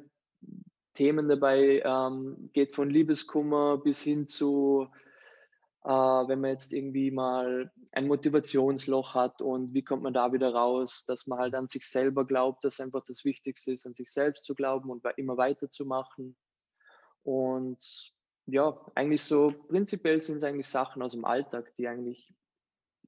Themen 0.95 1.29
dabei, 1.29 1.83
ähm, 1.85 2.51
geht 2.53 2.73
von 2.73 2.89
Liebeskummer 2.89 3.79
bis 3.79 4.01
hin 4.01 4.29
zu 4.29 4.89
äh, 5.83 5.89
wenn 5.89 6.41
man 6.41 6.51
jetzt 6.51 6.73
irgendwie 6.73 7.11
mal 7.11 7.73
ein 7.91 8.07
Motivationsloch 8.07 9.17
hat 9.17 9.43
und 9.43 9.75
wie 9.75 9.83
kommt 9.83 10.05
man 10.05 10.13
da 10.13 10.33
wieder 10.33 10.55
raus, 10.55 11.05
dass 11.05 11.27
man 11.27 11.41
halt 11.41 11.55
an 11.57 11.67
sich 11.67 11.85
selber 11.85 12.25
glaubt, 12.25 12.63
dass 12.63 12.79
einfach 12.79 13.03
das 13.05 13.25
Wichtigste 13.25 13.73
ist, 13.73 13.89
an 13.89 13.95
sich 13.95 14.13
selbst 14.13 14.45
zu 14.45 14.55
glauben 14.55 14.89
und 14.89 15.05
immer 15.17 15.37
weiterzumachen. 15.37 16.37
Und 17.25 18.15
ja, 18.47 18.81
eigentlich 18.95 19.23
so 19.23 19.53
prinzipiell 19.67 20.23
sind 20.23 20.37
es 20.37 20.45
eigentlich 20.45 20.69
Sachen 20.69 21.03
aus 21.03 21.11
dem 21.11 21.25
Alltag, 21.25 21.75
die 21.77 21.89
eigentlich 21.89 22.33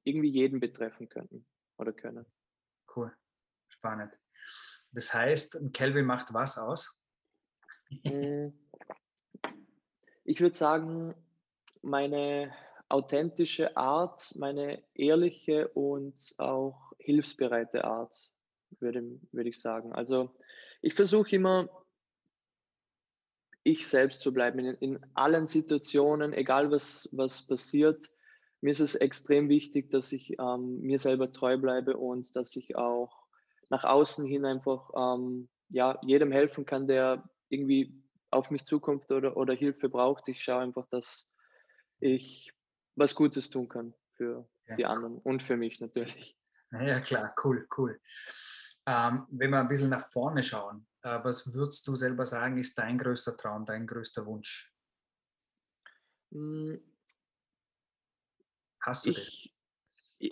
irgendwie 0.03 0.31
jeden 0.31 0.59
betreffen 0.59 1.07
könnten 1.07 1.45
oder 1.77 1.93
können. 1.93 2.25
Cool, 2.93 3.15
spannend. 3.69 4.19
Das 4.93 5.13
heißt, 5.13 5.59
Kelvin 5.73 6.05
macht 6.05 6.33
was 6.33 6.57
aus? 6.57 7.01
Hm. 8.03 8.53
Ich 10.23 10.39
würde 10.39 10.55
sagen, 10.55 11.15
meine 11.81 12.53
authentische 12.89 13.75
Art, 13.75 14.33
meine 14.35 14.83
ehrliche 14.93 15.67
und 15.69 16.35
auch 16.37 16.93
hilfsbereite 16.99 17.83
Art, 17.83 18.31
würde, 18.79 19.19
würde 19.31 19.49
ich 19.49 19.59
sagen. 19.59 19.93
Also 19.93 20.29
ich 20.81 20.93
versuche 20.93 21.35
immer, 21.35 21.69
ich 23.63 23.87
selbst 23.87 24.21
zu 24.21 24.31
bleiben 24.33 24.59
in, 24.59 24.75
in 24.75 25.05
allen 25.13 25.47
Situationen, 25.47 26.33
egal 26.33 26.71
was, 26.71 27.09
was 27.11 27.45
passiert. 27.47 28.11
Mir 28.61 28.71
ist 28.71 28.79
es 28.79 28.95
extrem 28.95 29.49
wichtig, 29.49 29.89
dass 29.89 30.11
ich 30.11 30.37
ähm, 30.39 30.81
mir 30.81 30.99
selber 30.99 31.31
treu 31.31 31.57
bleibe 31.57 31.97
und 31.97 32.35
dass 32.35 32.55
ich 32.55 32.75
auch 32.75 33.22
nach 33.73 33.85
außen 33.85 34.23
hin 34.23 34.45
einfach 34.45 34.91
ähm, 34.95 35.49
ja, 35.69 35.97
jedem 36.03 36.31
helfen 36.31 36.63
kann, 36.63 36.87
der 36.87 37.27
irgendwie 37.49 37.99
auf 38.29 38.51
mich 38.51 38.65
zukommt 38.65 39.11
oder, 39.11 39.35
oder 39.35 39.55
Hilfe 39.55 39.89
braucht. 39.89 40.27
Ich 40.27 40.43
schaue 40.43 40.61
einfach, 40.61 40.87
dass 40.89 41.27
ich 41.99 42.53
was 42.95 43.15
Gutes 43.15 43.49
tun 43.49 43.67
kann 43.67 43.95
für 44.11 44.47
ja, 44.67 44.75
die 44.75 44.85
anderen 44.85 45.17
und 45.17 45.41
für 45.41 45.57
mich 45.57 45.79
natürlich. 45.79 46.37
Ja, 46.71 46.99
klar, 46.99 47.33
cool, 47.43 47.67
cool. 47.77 47.99
Ähm, 48.85 49.25
wenn 49.31 49.49
wir 49.49 49.59
ein 49.59 49.67
bisschen 49.67 49.89
nach 49.89 50.11
vorne 50.11 50.43
schauen, 50.43 50.85
äh, 51.01 51.19
was 51.23 51.51
würdest 51.51 51.87
du 51.87 51.95
selber 51.95 52.27
sagen, 52.27 52.57
ist 52.59 52.77
dein 52.77 52.99
größter 52.99 53.35
Traum, 53.35 53.65
dein 53.65 53.87
größter 53.87 54.23
Wunsch? 54.25 54.71
Hm. 56.31 56.79
Hast 58.81 59.05
du 59.05 59.11
ich, 59.11 59.17
den? 59.17 59.42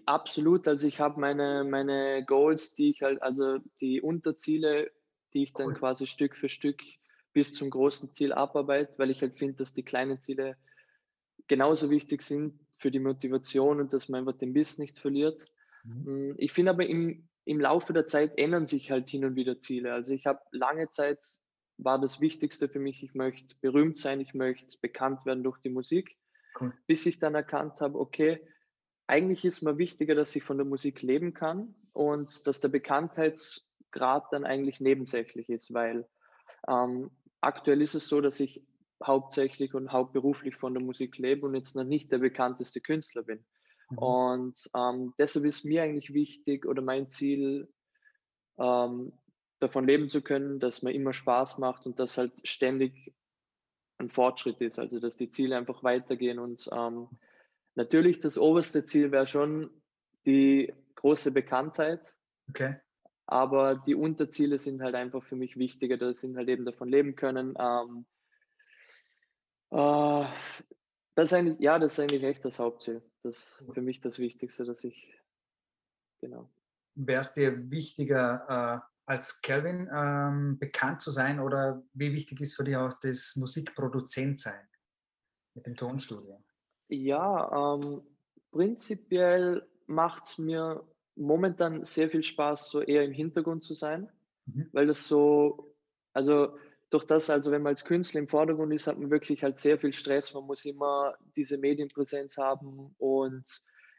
Absolut, 0.05 0.67
also 0.67 0.87
ich 0.87 0.99
habe 0.99 1.19
meine, 1.19 1.63
meine 1.63 2.23
Goals, 2.25 2.73
die 2.73 2.89
ich 2.89 3.01
halt, 3.01 3.21
also 3.21 3.59
die 3.81 4.01
Unterziele, 4.01 4.91
die 5.33 5.43
ich 5.43 5.53
dann 5.53 5.69
cool. 5.69 5.73
quasi 5.73 6.07
Stück 6.07 6.35
für 6.35 6.49
Stück 6.49 6.81
bis 7.33 7.53
zum 7.53 7.69
großen 7.69 8.11
Ziel 8.11 8.33
abarbeite, 8.33 8.93
weil 8.97 9.09
ich 9.09 9.21
halt 9.21 9.37
finde, 9.37 9.55
dass 9.55 9.73
die 9.73 9.83
kleinen 9.83 10.21
Ziele 10.21 10.57
genauso 11.47 11.89
wichtig 11.89 12.21
sind 12.21 12.59
für 12.77 12.91
die 12.91 12.99
Motivation 12.99 13.79
und 13.79 13.93
dass 13.93 14.09
man 14.09 14.19
einfach 14.19 14.37
den 14.37 14.53
Biss 14.53 14.77
nicht 14.77 14.99
verliert. 14.99 15.45
Mhm. 15.83 16.05
Hm, 16.05 16.35
ich 16.37 16.51
finde 16.51 16.71
aber 16.71 16.85
im, 16.85 17.27
im 17.45 17.59
Laufe 17.59 17.93
der 17.93 18.05
Zeit 18.05 18.37
ändern 18.37 18.65
sich 18.65 18.91
halt 18.91 19.09
hin 19.09 19.25
und 19.25 19.35
wieder 19.35 19.59
Ziele. 19.59 19.93
Also 19.93 20.13
ich 20.13 20.25
habe 20.25 20.39
lange 20.51 20.89
Zeit 20.89 21.23
war 21.77 21.99
das 21.99 22.21
Wichtigste 22.21 22.69
für 22.69 22.79
mich, 22.79 23.03
ich 23.03 23.15
möchte 23.15 23.55
berühmt 23.59 23.97
sein, 23.97 24.21
ich 24.21 24.33
möchte 24.33 24.77
bekannt 24.81 25.25
werden 25.25 25.43
durch 25.43 25.57
die 25.59 25.69
Musik, 25.69 26.17
cool. 26.59 26.73
bis 26.85 27.05
ich 27.05 27.17
dann 27.17 27.33
erkannt 27.33 27.81
habe, 27.81 27.99
okay, 27.99 28.39
eigentlich 29.11 29.43
ist 29.43 29.61
mir 29.61 29.77
wichtiger, 29.77 30.15
dass 30.15 30.33
ich 30.37 30.43
von 30.43 30.57
der 30.57 30.65
Musik 30.65 31.01
leben 31.01 31.33
kann 31.33 31.75
und 31.91 32.47
dass 32.47 32.61
der 32.61 32.69
Bekanntheitsgrad 32.69 34.31
dann 34.31 34.45
eigentlich 34.45 34.79
nebensächlich 34.79 35.49
ist, 35.49 35.73
weil 35.73 36.07
ähm, 36.69 37.11
aktuell 37.41 37.81
ist 37.81 37.93
es 37.93 38.07
so, 38.07 38.21
dass 38.21 38.39
ich 38.39 38.65
hauptsächlich 39.03 39.73
und 39.73 39.91
hauptberuflich 39.91 40.55
von 40.55 40.73
der 40.73 40.81
Musik 40.81 41.17
lebe 41.17 41.45
und 41.45 41.55
jetzt 41.55 41.75
noch 41.75 41.83
nicht 41.83 42.09
der 42.09 42.19
bekannteste 42.19 42.79
Künstler 42.79 43.23
bin. 43.23 43.43
Mhm. 43.89 43.97
Und 43.97 44.69
ähm, 44.73 45.13
deshalb 45.17 45.43
ist 45.45 45.65
mir 45.65 45.83
eigentlich 45.83 46.13
wichtig 46.13 46.65
oder 46.65 46.81
mein 46.81 47.09
Ziel, 47.09 47.67
ähm, 48.57 49.11
davon 49.59 49.85
leben 49.85 50.09
zu 50.09 50.21
können, 50.21 50.61
dass 50.61 50.83
mir 50.83 50.93
immer 50.93 51.11
Spaß 51.11 51.57
macht 51.57 51.85
und 51.85 51.99
dass 51.99 52.17
halt 52.17 52.31
ständig 52.47 53.13
ein 53.97 54.09
Fortschritt 54.09 54.61
ist, 54.61 54.79
also 54.79 54.99
dass 55.01 55.17
die 55.17 55.29
Ziele 55.29 55.57
einfach 55.57 55.83
weitergehen. 55.83 56.39
Und 56.39 56.69
ähm, 56.71 57.09
natürlich 57.75 58.19
das 58.19 58.37
oberste 58.37 58.85
Ziel 58.85 59.11
wäre 59.11 59.27
schon 59.27 59.69
die 60.25 60.73
große 60.95 61.31
Bekanntheit. 61.31 62.15
Okay. 62.49 62.77
Aber 63.25 63.75
die 63.75 63.95
Unterziele 63.95 64.57
sind 64.59 64.81
halt 64.81 64.95
einfach 64.95 65.23
für 65.23 65.35
mich 65.35 65.57
wichtiger, 65.57 65.97
dass 65.97 66.19
sind 66.19 66.35
halt 66.35 66.49
eben 66.49 66.65
davon 66.65 66.89
leben 66.89 67.15
können, 67.15 67.55
ähm, 67.57 68.05
Uh, 69.71 70.25
das 71.15 71.29
ist 71.29 71.33
eigentlich, 71.33 71.59
ja, 71.59 71.79
das 71.79 71.93
ist 71.93 71.99
eigentlich 71.99 72.23
echt 72.23 72.43
das 72.43 72.59
Hauptziel. 72.59 73.01
Das 73.23 73.37
ist 73.37 73.63
für 73.73 73.81
mich 73.81 74.01
das 74.01 74.19
Wichtigste, 74.19 74.65
dass 74.65 74.83
ich, 74.83 75.13
genau. 76.19 76.51
Wäre 76.95 77.21
es 77.21 77.33
dir 77.33 77.71
wichtiger, 77.71 78.83
äh, 78.83 78.91
als 79.05 79.41
Kelvin 79.41 79.89
ähm, 79.93 80.59
bekannt 80.59 81.01
zu 81.01 81.09
sein 81.09 81.39
oder 81.39 81.83
wie 81.93 82.13
wichtig 82.13 82.41
ist 82.41 82.55
für 82.55 82.65
dich 82.65 82.75
auch 82.75 82.93
das 83.01 83.35
Musikproduzent-Sein 83.37 84.67
mit 85.55 85.65
dem 85.65 85.75
Tonstudio? 85.75 86.43
Ja, 86.91 87.75
ähm, 87.75 88.01
prinzipiell 88.51 89.65
macht 89.87 90.25
es 90.25 90.37
mir 90.37 90.83
momentan 91.15 91.85
sehr 91.85 92.09
viel 92.09 92.21
Spaß, 92.21 92.69
so 92.69 92.81
eher 92.81 93.05
im 93.05 93.13
Hintergrund 93.13 93.63
zu 93.63 93.73
sein, 93.73 94.09
mhm. 94.45 94.67
weil 94.73 94.87
das 94.87 95.07
so, 95.07 95.73
also 96.11 96.57
durch 96.89 97.05
das, 97.05 97.29
also 97.29 97.49
wenn 97.51 97.61
man 97.61 97.71
als 97.71 97.85
Künstler 97.85 98.19
im 98.19 98.27
Vordergrund 98.27 98.73
ist, 98.73 98.87
hat 98.87 98.99
man 98.99 99.09
wirklich 99.09 99.41
halt 99.41 99.57
sehr 99.57 99.79
viel 99.79 99.93
Stress. 99.93 100.33
Man 100.33 100.43
muss 100.43 100.65
immer 100.65 101.15
diese 101.37 101.57
Medienpräsenz 101.57 102.35
haben 102.35 102.93
und 102.97 103.45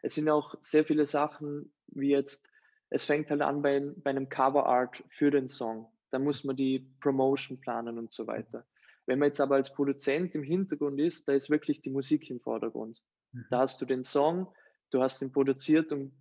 es 0.03 0.15
sind 0.15 0.29
auch 0.29 0.55
sehr 0.61 0.85
viele 0.85 1.07
Sachen, 1.07 1.73
wie 1.87 2.11
jetzt, 2.11 2.51
es 2.91 3.07
fängt 3.07 3.31
halt 3.31 3.41
an 3.41 3.63
bei, 3.63 3.81
bei 3.97 4.11
einem 4.11 4.29
Cover 4.29 4.67
Art 4.67 5.03
für 5.09 5.31
den 5.31 5.49
Song. 5.49 5.91
Da 6.11 6.19
muss 6.19 6.45
man 6.45 6.57
die 6.57 6.81
Promotion 7.01 7.59
planen 7.59 7.97
und 7.97 8.13
so 8.13 8.27
weiter. 8.27 8.67
Wenn 9.07 9.19
man 9.19 9.29
jetzt 9.29 9.41
aber 9.41 9.57
als 9.57 9.73
Produzent 9.73 10.35
im 10.35 10.43
Hintergrund 10.43 11.01
ist, 11.01 11.29
da 11.29 11.33
ist 11.33 11.51
wirklich 11.51 11.81
die 11.81 11.91
Musik 11.91 12.31
im 12.31 12.41
Vordergrund. 12.41 13.03
Mhm. 13.33 13.47
Da 13.51 13.61
hast 13.61 13.81
du 13.81 13.85
den 13.85 14.05
Song, 14.05 14.53
du 14.91 15.03
hast 15.03 15.23
ihn 15.23 15.33
produziert 15.33 15.93
und 15.93 16.13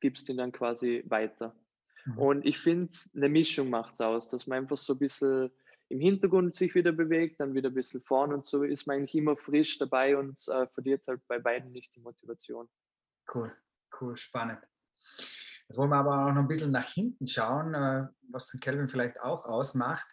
gibst 0.00 0.28
ihn 0.28 0.38
dann 0.38 0.52
quasi 0.52 1.04
weiter. 1.06 1.54
Mhm. 2.06 2.18
Und 2.18 2.46
ich 2.46 2.58
finde, 2.58 2.96
eine 3.14 3.28
Mischung 3.28 3.70
macht 3.70 3.94
es 3.94 4.00
aus, 4.00 4.28
dass 4.28 4.46
man 4.46 4.58
einfach 4.58 4.78
so 4.78 4.94
ein 4.94 4.98
bisschen 4.98 5.50
im 5.90 6.00
Hintergrund 6.00 6.54
sich 6.54 6.74
wieder 6.74 6.92
bewegt, 6.92 7.40
dann 7.40 7.52
wieder 7.52 7.68
ein 7.68 7.74
bisschen 7.74 8.00
vorn 8.02 8.32
und 8.32 8.46
so 8.46 8.62
ist 8.62 8.86
man 8.86 8.98
eigentlich 8.98 9.16
immer 9.16 9.36
frisch 9.36 9.76
dabei 9.76 10.16
und 10.16 10.40
äh, 10.48 10.66
verliert 10.68 11.06
halt 11.08 11.20
bei 11.26 11.38
beiden 11.40 11.72
nicht 11.72 11.94
die 11.96 12.00
Motivation. 12.00 12.68
Cool, 13.34 13.52
cool, 14.00 14.16
spannend. 14.16 14.60
Jetzt 15.68 15.78
wollen 15.78 15.90
wir 15.90 15.96
aber 15.96 16.26
auch 16.26 16.32
noch 16.32 16.42
ein 16.42 16.48
bisschen 16.48 16.70
nach 16.70 16.86
hinten 16.86 17.26
schauen, 17.26 17.74
äh, 17.74 18.06
was 18.28 18.50
den 18.50 18.60
Kelvin 18.60 18.88
vielleicht 18.88 19.20
auch 19.20 19.44
ausmacht. 19.44 20.06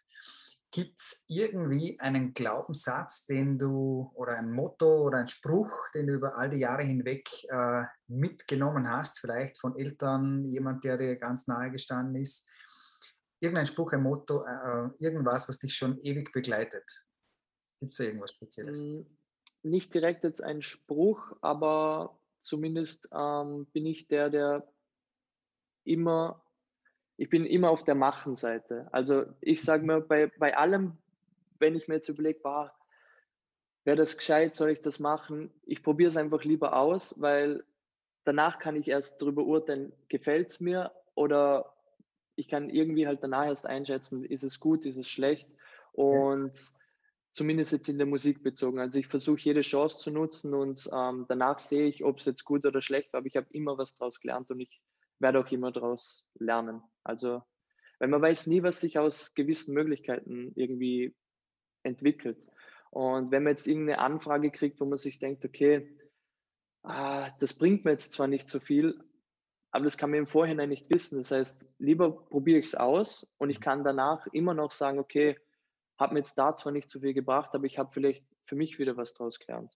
Gibt 0.77 0.99
es 0.99 1.25
irgendwie 1.27 1.99
einen 1.99 2.35
Glaubenssatz, 2.35 3.25
den 3.25 3.57
du 3.57 4.11
oder 4.13 4.37
ein 4.37 4.51
Motto 4.51 5.01
oder 5.01 5.17
ein 5.17 5.27
Spruch, 5.27 5.89
den 5.95 6.05
du 6.05 6.13
über 6.13 6.37
all 6.37 6.51
die 6.51 6.59
Jahre 6.59 6.83
hinweg 6.83 7.27
äh, 7.49 7.85
mitgenommen 8.05 8.87
hast, 8.87 9.19
vielleicht 9.19 9.57
von 9.57 9.75
Eltern, 9.75 10.45
jemand, 10.45 10.83
der 10.83 10.99
dir 10.99 11.15
ganz 11.15 11.47
nahe 11.47 11.71
gestanden 11.71 12.21
ist? 12.21 12.47
Irgendein 13.39 13.65
Spruch, 13.65 13.91
ein 13.93 14.03
Motto, 14.03 14.45
äh, 14.45 14.51
äh 14.51 14.89
irgendwas, 14.99 15.49
was 15.49 15.57
dich 15.57 15.73
schon 15.73 15.97
ewig 15.97 16.31
begleitet? 16.31 17.07
Gibt 17.79 17.93
es 17.93 17.99
irgendwas 17.99 18.33
Spezielles? 18.33 18.79
Hm, 18.79 19.17
nicht 19.63 19.95
direkt 19.95 20.25
jetzt 20.25 20.43
ein 20.43 20.61
Spruch, 20.61 21.35
aber 21.41 22.19
zumindest 22.43 23.09
ähm, 23.11 23.65
bin 23.73 23.87
ich 23.87 24.09
der, 24.09 24.29
der 24.29 24.71
immer 25.85 26.46
ich 27.17 27.29
bin 27.29 27.45
immer 27.45 27.71
auf 27.71 27.83
der 27.83 27.95
Machen-Seite. 27.95 28.87
Also 28.91 29.25
ich 29.41 29.61
sage 29.63 29.85
mir 29.85 30.01
bei, 30.01 30.31
bei 30.37 30.55
allem, 30.55 30.97
wenn 31.59 31.75
ich 31.75 31.87
mir 31.87 31.95
jetzt 31.95 32.09
überlege, 32.09 32.39
wäre 32.43 33.97
das 33.97 34.17
gescheit, 34.17 34.55
soll 34.55 34.69
ich 34.69 34.81
das 34.81 34.99
machen? 34.99 35.51
Ich 35.65 35.81
probiere 35.83 36.09
es 36.09 36.17
einfach 36.17 36.43
lieber 36.43 36.75
aus, 36.75 37.15
weil 37.19 37.63
danach 38.23 38.59
kann 38.59 38.75
ich 38.75 38.87
erst 38.87 39.21
darüber 39.21 39.43
urteilen, 39.43 39.93
gefällt 40.09 40.49
es 40.49 40.59
mir 40.59 40.91
oder 41.15 41.73
ich 42.35 42.47
kann 42.47 42.69
irgendwie 42.69 43.07
halt 43.07 43.23
danach 43.23 43.47
erst 43.47 43.65
einschätzen, 43.65 44.23
ist 44.23 44.43
es 44.43 44.59
gut, 44.59 44.85
ist 44.85 44.97
es 44.97 45.09
schlecht 45.09 45.49
und 45.93 46.53
ja. 46.53 46.79
zumindest 47.31 47.71
jetzt 47.71 47.89
in 47.89 47.97
der 47.97 48.05
Musik 48.05 48.43
bezogen. 48.43 48.79
Also 48.79 48.99
ich 48.99 49.07
versuche 49.07 49.39
jede 49.39 49.61
Chance 49.61 49.97
zu 49.97 50.11
nutzen 50.11 50.53
und 50.53 50.87
ähm, 50.93 51.25
danach 51.27 51.57
sehe 51.57 51.87
ich, 51.87 52.03
ob 52.03 52.19
es 52.19 52.25
jetzt 52.25 52.45
gut 52.45 52.63
oder 52.65 52.81
schlecht 52.81 53.11
war, 53.13 53.19
aber 53.19 53.27
ich 53.27 53.37
habe 53.37 53.47
immer 53.51 53.77
was 53.79 53.95
daraus 53.95 54.19
gelernt 54.19 54.51
und 54.51 54.59
ich 54.59 54.81
werde 55.19 55.39
auch 55.39 55.51
immer 55.51 55.71
daraus 55.71 56.25
lernen. 56.37 56.81
Also, 57.07 57.41
weil 57.99 58.09
man 58.09 58.21
weiß 58.21 58.47
nie, 58.47 58.63
was 58.63 58.79
sich 58.79 58.99
aus 58.99 59.33
gewissen 59.33 59.73
Möglichkeiten 59.73 60.51
irgendwie 60.55 61.15
entwickelt. 61.83 62.49
Und 62.91 63.31
wenn 63.31 63.43
man 63.43 63.51
jetzt 63.51 63.67
irgendeine 63.67 63.99
Anfrage 63.99 64.51
kriegt, 64.51 64.79
wo 64.79 64.85
man 64.85 64.97
sich 64.97 65.19
denkt, 65.19 65.45
okay, 65.45 65.97
ah, 66.83 67.29
das 67.39 67.53
bringt 67.53 67.85
mir 67.85 67.91
jetzt 67.91 68.13
zwar 68.13 68.27
nicht 68.27 68.49
so 68.49 68.59
viel, 68.59 68.99
aber 69.71 69.85
das 69.85 69.97
kann 69.97 70.09
man 70.09 70.19
im 70.19 70.27
Vorhinein 70.27 70.69
nicht 70.69 70.93
wissen. 70.93 71.17
Das 71.17 71.31
heißt, 71.31 71.69
lieber 71.79 72.11
probiere 72.11 72.59
ich 72.59 72.67
es 72.67 72.75
aus 72.75 73.27
und 73.37 73.49
ich 73.49 73.61
kann 73.61 73.83
danach 73.83 74.25
immer 74.27 74.53
noch 74.53 74.71
sagen, 74.71 74.99
okay, 74.99 75.37
hat 75.97 76.11
mir 76.11 76.19
jetzt 76.19 76.37
da 76.37 76.55
zwar 76.55 76.71
nicht 76.71 76.89
so 76.89 76.99
viel 76.99 77.13
gebracht, 77.13 77.53
aber 77.55 77.65
ich 77.65 77.77
habe 77.77 77.91
vielleicht 77.91 78.25
für 78.45 78.55
mich 78.55 78.79
wieder 78.79 78.97
was 78.97 79.13
draus 79.13 79.39
gelernt. 79.39 79.73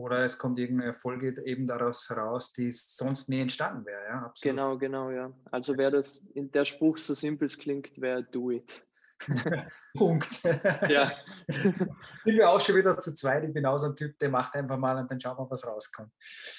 Oder 0.00 0.24
es 0.24 0.38
kommt 0.38 0.58
irgendeine 0.58 0.94
Folge 0.94 1.34
eben 1.44 1.66
daraus 1.66 2.08
heraus, 2.08 2.54
die 2.54 2.72
sonst 2.72 3.28
nie 3.28 3.40
entstanden 3.40 3.84
wäre. 3.84 4.02
Ja? 4.08 4.22
Absolut. 4.24 4.56
Genau, 4.56 4.78
genau, 4.78 5.10
ja. 5.10 5.30
Also 5.50 5.76
wäre 5.76 5.90
das, 5.90 6.22
in 6.34 6.50
der 6.50 6.64
Spruch 6.64 6.96
so 6.96 7.12
simpel 7.12 7.46
es 7.46 7.58
klingt, 7.58 8.00
wäre 8.00 8.24
do 8.24 8.50
it. 8.50 8.82
Punkt. 9.94 10.42
Ja. 10.88 11.12
Sind 11.48 12.36
wir 12.36 12.48
auch 12.48 12.60
schon 12.60 12.76
wieder 12.76 12.98
zu 12.98 13.14
zweit. 13.14 13.44
Ich 13.44 13.52
bin 13.52 13.66
auch 13.66 13.76
so 13.76 13.88
ein 13.88 13.96
Typ, 13.96 14.18
der 14.18 14.30
macht 14.30 14.54
einfach 14.54 14.78
mal 14.78 14.96
und 14.96 15.10
dann 15.10 15.20
schauen 15.20 15.36
wir, 15.36 15.50
was 15.50 15.66
rauskommt. 15.66 16.12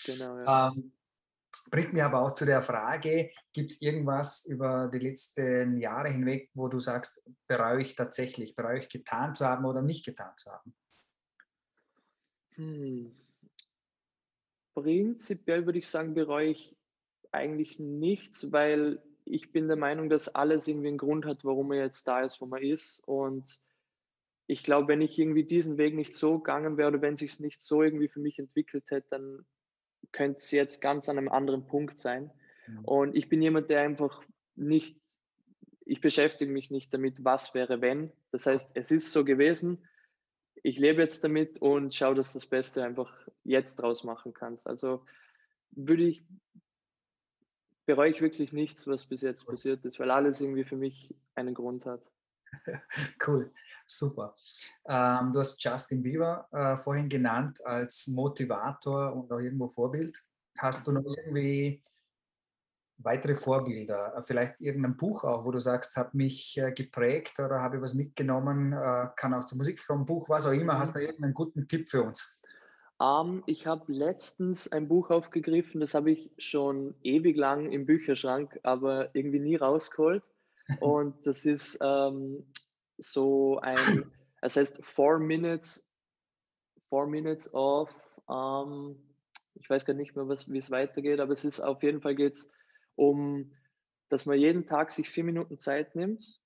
Genau, 0.05 0.37
ja. 0.37 0.67
Ähm, 0.67 0.93
bringt 1.71 1.93
mir 1.93 2.05
aber 2.05 2.21
auch 2.21 2.35
zu 2.35 2.45
der 2.45 2.61
Frage, 2.61 3.31
gibt 3.53 3.71
es 3.71 3.81
irgendwas 3.81 4.45
über 4.45 4.87
die 4.87 4.99
letzten 4.99 5.79
Jahre 5.79 6.09
hinweg, 6.09 6.51
wo 6.53 6.67
du 6.67 6.79
sagst, 6.79 7.23
bereue 7.47 7.81
ich 7.81 7.95
tatsächlich, 7.95 8.55
bereue 8.55 8.77
ich 8.77 8.89
getan 8.89 9.33
zu 9.33 9.47
haben 9.47 9.65
oder 9.65 9.81
nicht 9.81 10.05
getan 10.05 10.33
zu 10.37 10.51
haben? 10.51 10.75
Hm. 12.55 13.20
Prinzipiell 14.73 15.65
würde 15.65 15.79
ich 15.79 15.87
sagen, 15.87 16.13
bereue 16.13 16.49
ich 16.49 16.77
eigentlich 17.31 17.79
nichts, 17.79 18.51
weil 18.51 19.01
ich 19.25 19.51
bin 19.51 19.67
der 19.67 19.77
Meinung, 19.77 20.09
dass 20.09 20.33
alles 20.33 20.67
irgendwie 20.67 20.89
einen 20.89 20.97
Grund 20.97 21.25
hat, 21.25 21.43
warum 21.43 21.69
man 21.69 21.77
jetzt 21.77 22.07
da 22.07 22.21
ist, 22.21 22.41
wo 22.41 22.45
man 22.45 22.61
ist. 22.61 23.01
Und 23.07 23.61
ich 24.47 24.63
glaube, 24.63 24.89
wenn 24.89 25.01
ich 25.01 25.17
irgendwie 25.17 25.43
diesen 25.43 25.77
Weg 25.77 25.95
nicht 25.95 26.15
so 26.15 26.39
gegangen 26.39 26.77
wäre 26.77 26.89
oder 26.89 27.01
wenn 27.01 27.15
sich 27.15 27.33
es 27.33 27.39
nicht 27.39 27.61
so 27.61 27.83
irgendwie 27.83 28.09
für 28.09 28.19
mich 28.19 28.39
entwickelt 28.39 28.89
hätte, 28.91 29.07
dann 29.09 29.45
könnte 30.11 30.39
es 30.39 30.51
jetzt 30.51 30.81
ganz 30.81 31.07
an 31.07 31.17
einem 31.17 31.29
anderen 31.29 31.65
Punkt 31.67 31.99
sein. 31.99 32.31
Mhm. 32.67 32.85
Und 32.85 33.15
ich 33.15 33.29
bin 33.29 33.41
jemand, 33.41 33.69
der 33.69 33.81
einfach 33.81 34.23
nicht, 34.55 34.97
ich 35.85 36.01
beschäftige 36.01 36.51
mich 36.51 36.71
nicht 36.71 36.93
damit, 36.93 37.23
was 37.23 37.53
wäre, 37.53 37.81
wenn. 37.81 38.11
Das 38.31 38.45
heißt, 38.45 38.71
es 38.73 38.91
ist 38.91 39.11
so 39.11 39.23
gewesen 39.23 39.77
ich 40.63 40.77
lebe 40.77 41.01
jetzt 41.01 41.23
damit 41.23 41.59
und 41.61 41.93
schaue, 41.93 42.15
dass 42.15 42.33
du 42.33 42.39
das 42.39 42.47
Beste 42.47 42.83
einfach 42.83 43.11
jetzt 43.43 43.75
draus 43.77 44.03
machen 44.03 44.33
kannst. 44.33 44.67
Also 44.67 45.05
würde 45.71 46.03
ich, 46.03 46.23
bereue 47.85 48.11
ich 48.11 48.21
wirklich 48.21 48.53
nichts, 48.53 48.87
was 48.87 49.05
bis 49.05 49.21
jetzt 49.21 49.45
passiert 49.45 49.83
ist, 49.85 49.99
weil 49.99 50.11
alles 50.11 50.41
irgendwie 50.41 50.63
für 50.63 50.77
mich 50.77 51.15
einen 51.35 51.53
Grund 51.53 51.85
hat. 51.85 52.09
Cool, 53.25 53.49
super. 53.85 54.35
Ähm, 54.85 55.31
du 55.31 55.39
hast 55.39 55.63
Justin 55.63 56.03
Bieber 56.03 56.49
äh, 56.51 56.75
vorhin 56.75 57.07
genannt 57.07 57.65
als 57.65 58.07
Motivator 58.07 59.13
und 59.13 59.31
auch 59.31 59.39
irgendwo 59.39 59.69
Vorbild. 59.69 60.21
Hast 60.57 60.85
du 60.85 60.91
noch 60.91 61.05
irgendwie 61.05 61.81
weitere 63.03 63.35
Vorbilder? 63.35 64.15
Äh, 64.17 64.23
vielleicht 64.23 64.61
irgendein 64.61 64.97
Buch 64.97 65.23
auch, 65.23 65.45
wo 65.45 65.51
du 65.51 65.59
sagst, 65.59 65.95
hat 65.97 66.13
mich 66.13 66.57
äh, 66.57 66.71
geprägt 66.71 67.39
oder 67.39 67.61
habe 67.61 67.77
ich 67.77 67.81
was 67.81 67.93
mitgenommen, 67.93 68.73
äh, 68.73 69.07
kann 69.15 69.33
aus 69.33 69.47
der 69.47 69.57
Musik 69.57 69.85
kommen, 69.85 70.05
Buch, 70.05 70.29
was 70.29 70.45
auch 70.45 70.51
immer. 70.51 70.77
Hast 70.79 70.95
du 70.95 70.99
mhm. 70.99 71.05
irgendeinen 71.05 71.33
guten 71.33 71.67
Tipp 71.67 71.89
für 71.89 72.03
uns? 72.03 72.41
Um, 72.99 73.37
ähm, 73.37 73.43
ich 73.47 73.65
habe 73.65 73.91
letztens 73.91 74.71
ein 74.71 74.87
Buch 74.87 75.09
aufgegriffen, 75.09 75.81
das 75.81 75.93
habe 75.93 76.11
ich 76.11 76.31
schon 76.37 76.93
ewig 77.01 77.35
lang 77.35 77.71
im 77.71 77.85
Bücherschrank, 77.85 78.59
aber 78.63 79.15
irgendwie 79.15 79.39
nie 79.39 79.55
rausgeholt. 79.55 80.23
Und 80.79 81.15
das 81.25 81.45
ist 81.45 81.79
ähm, 81.81 82.45
so 82.97 83.59
ein, 83.59 84.05
es 84.41 84.55
heißt 84.55 84.85
Four 84.85 85.17
Minutes, 85.19 85.83
Four 86.89 87.07
Minutes 87.07 87.51
of, 87.53 87.89
um, 88.27 88.91
ähm, 88.91 88.95
ich 89.55 89.69
weiß 89.69 89.85
gar 89.85 89.93
nicht 89.93 90.15
mehr, 90.15 90.27
wie 90.27 90.57
es 90.57 90.71
weitergeht, 90.71 91.19
aber 91.19 91.33
es 91.33 91.43
ist 91.43 91.59
auf 91.59 91.83
jeden 91.83 92.01
Fall 92.01 92.15
geht 92.15 92.33
es 92.33 92.49
um, 92.95 93.51
dass 94.09 94.25
man 94.25 94.37
jeden 94.37 94.67
Tag 94.67 94.91
sich 94.91 95.09
vier 95.09 95.23
Minuten 95.23 95.59
Zeit 95.59 95.95
nimmt 95.95 96.41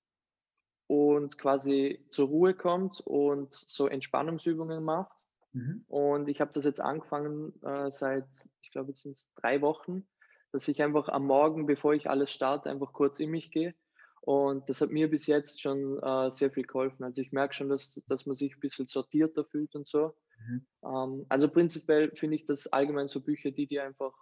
und 0.86 1.38
quasi 1.38 2.04
zur 2.10 2.28
Ruhe 2.28 2.54
kommt 2.54 3.00
und 3.00 3.54
so 3.54 3.88
Entspannungsübungen 3.88 4.84
macht. 4.84 5.16
Mhm. 5.52 5.84
Und 5.88 6.28
ich 6.28 6.40
habe 6.40 6.52
das 6.52 6.64
jetzt 6.64 6.80
angefangen 6.80 7.52
äh, 7.62 7.90
seit, 7.90 8.28
ich 8.62 8.70
glaube, 8.70 8.90
jetzt 8.90 9.02
sind 9.02 9.18
es 9.18 9.28
drei 9.34 9.60
Wochen, 9.62 10.06
dass 10.52 10.68
ich 10.68 10.82
einfach 10.82 11.08
am 11.08 11.26
Morgen, 11.26 11.66
bevor 11.66 11.94
ich 11.94 12.08
alles 12.08 12.30
starte, 12.30 12.70
einfach 12.70 12.92
kurz 12.92 13.18
in 13.20 13.30
mich 13.30 13.50
gehe. 13.50 13.74
Und 14.20 14.68
das 14.68 14.80
hat 14.80 14.90
mir 14.90 15.08
bis 15.08 15.26
jetzt 15.26 15.60
schon 15.60 16.02
äh, 16.02 16.30
sehr 16.30 16.50
viel 16.50 16.64
geholfen. 16.64 17.04
Also 17.04 17.22
ich 17.22 17.32
merke 17.32 17.54
schon, 17.54 17.68
dass, 17.68 18.02
dass 18.08 18.26
man 18.26 18.36
sich 18.36 18.56
ein 18.56 18.60
bisschen 18.60 18.86
sortierter 18.86 19.44
fühlt 19.44 19.74
und 19.74 19.86
so. 19.86 20.14
Mhm. 20.38 20.66
Ähm, 20.84 21.26
also 21.28 21.48
prinzipiell 21.48 22.10
finde 22.14 22.36
ich 22.36 22.44
das 22.44 22.66
allgemein 22.66 23.08
so 23.08 23.20
Bücher, 23.20 23.50
die 23.50 23.66
dir 23.66 23.84
einfach 23.84 24.12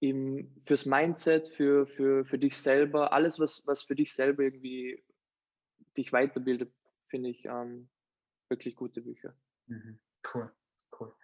im, 0.00 0.54
fürs 0.64 0.86
Mindset, 0.86 1.48
für, 1.48 1.86
für, 1.86 2.24
für 2.24 2.38
dich 2.38 2.56
selber, 2.56 3.12
alles, 3.12 3.38
was, 3.38 3.66
was 3.66 3.82
für 3.82 3.94
dich 3.94 4.12
selber 4.12 4.42
irgendwie 4.42 5.02
dich 5.96 6.12
weiterbildet, 6.12 6.72
finde 7.08 7.30
ich 7.30 7.46
ähm, 7.46 7.88
wirklich 8.48 8.76
gute 8.76 9.00
Bücher. 9.00 9.34
Mhm. 9.66 9.98
Cool, 10.34 10.52
cool. 10.98 11.14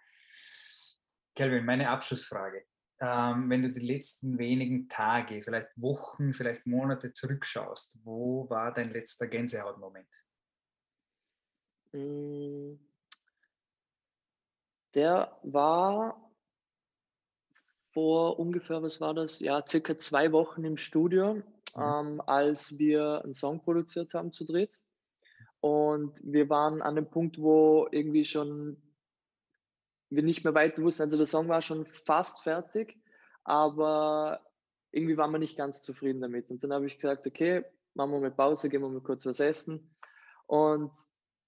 Kelvin, 1.35 1.65
meine 1.65 1.89
Abschlussfrage. 1.89 2.65
Ähm, 2.99 3.49
wenn 3.49 3.63
du 3.63 3.71
die 3.71 3.85
letzten 3.85 4.37
wenigen 4.37 4.87
Tage, 4.87 5.41
vielleicht 5.43 5.69
Wochen, 5.75 6.33
vielleicht 6.33 6.65
Monate 6.65 7.11
zurückschaust, 7.11 7.99
wo 8.03 8.49
war 8.49 8.73
dein 8.73 8.89
letzter 8.89 9.27
Gänsehautmoment? 9.27 10.07
Hm. 11.91 12.79
Der 14.93 15.39
war 15.43 16.22
vor 17.93 18.39
ungefähr, 18.39 18.81
was 18.81 18.99
war 18.99 19.13
das? 19.13 19.39
Ja, 19.39 19.63
circa 19.65 19.97
zwei 19.97 20.31
Wochen 20.31 20.63
im 20.63 20.77
Studio, 20.77 21.35
mhm. 21.35 21.43
ähm, 21.77 22.21
als 22.25 22.77
wir 22.77 23.21
einen 23.23 23.35
Song 23.35 23.61
produziert 23.61 24.13
haben 24.13 24.31
zu 24.31 24.45
dritt. 24.45 24.79
Und 25.59 26.19
wir 26.23 26.49
waren 26.49 26.81
an 26.81 26.95
dem 26.95 27.09
Punkt, 27.09 27.39
wo 27.39 27.87
irgendwie 27.91 28.25
schon 28.25 28.77
wir 30.09 30.23
nicht 30.23 30.43
mehr 30.43 30.53
weiter 30.53 30.83
wussten. 30.83 31.03
Also 31.03 31.17
der 31.17 31.25
Song 31.25 31.47
war 31.47 31.61
schon 31.61 31.85
fast 31.85 32.43
fertig, 32.43 32.97
aber 33.43 34.41
irgendwie 34.91 35.17
waren 35.17 35.31
wir 35.31 35.39
nicht 35.39 35.57
ganz 35.57 35.81
zufrieden 35.81 36.21
damit. 36.21 36.49
Und 36.49 36.63
dann 36.63 36.73
habe 36.73 36.85
ich 36.85 36.99
gesagt, 36.99 37.25
okay, 37.25 37.63
machen 37.93 38.11
wir 38.11 38.19
mal 38.19 38.31
Pause, 38.31 38.69
gehen 38.69 38.81
wir 38.81 38.89
mal 38.89 39.01
kurz 39.01 39.25
was 39.25 39.39
essen. 39.39 39.95
Und 40.45 40.91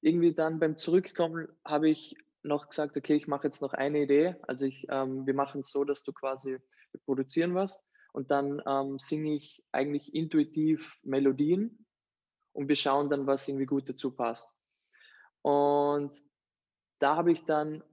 irgendwie 0.02 0.34
dann 0.34 0.60
beim 0.60 0.78
Zurückkommen 0.78 1.48
habe 1.64 1.90
ich 1.90 2.16
noch 2.46 2.70
gesagt, 2.70 2.96
okay, 2.96 3.16
ich 3.16 3.28
mache 3.28 3.48
jetzt 3.48 3.62
noch 3.62 3.74
eine 3.74 4.04
Idee. 4.04 4.36
Also 4.48 4.66
ich, 4.66 4.88
ähm, 4.90 5.26
wir 5.26 5.34
machen 5.34 5.62
es 5.62 5.72
so, 5.72 5.84
dass 5.84 6.04
du 6.04 6.14
quasi 6.14 6.58
produzieren 7.06 7.56
was 7.56 7.82
und 8.14 8.32
dann 8.32 8.62
ähm, 8.66 8.98
singe 9.00 9.36
ich 9.36 9.64
eigentlich 9.72 10.14
intuitiv 10.14 11.00
Melodien 11.04 11.86
und 12.54 12.70
wir 12.70 12.76
schauen 12.76 13.10
dann, 13.10 13.28
was 13.28 13.48
irgendwie 13.48 13.66
gut 13.66 13.90
dazu 13.90 14.12
passt. 14.12 14.54
Und 15.42 16.18
da 17.00 17.18
habe 17.18 17.32
ich 17.32 17.44
dann, 17.44 17.84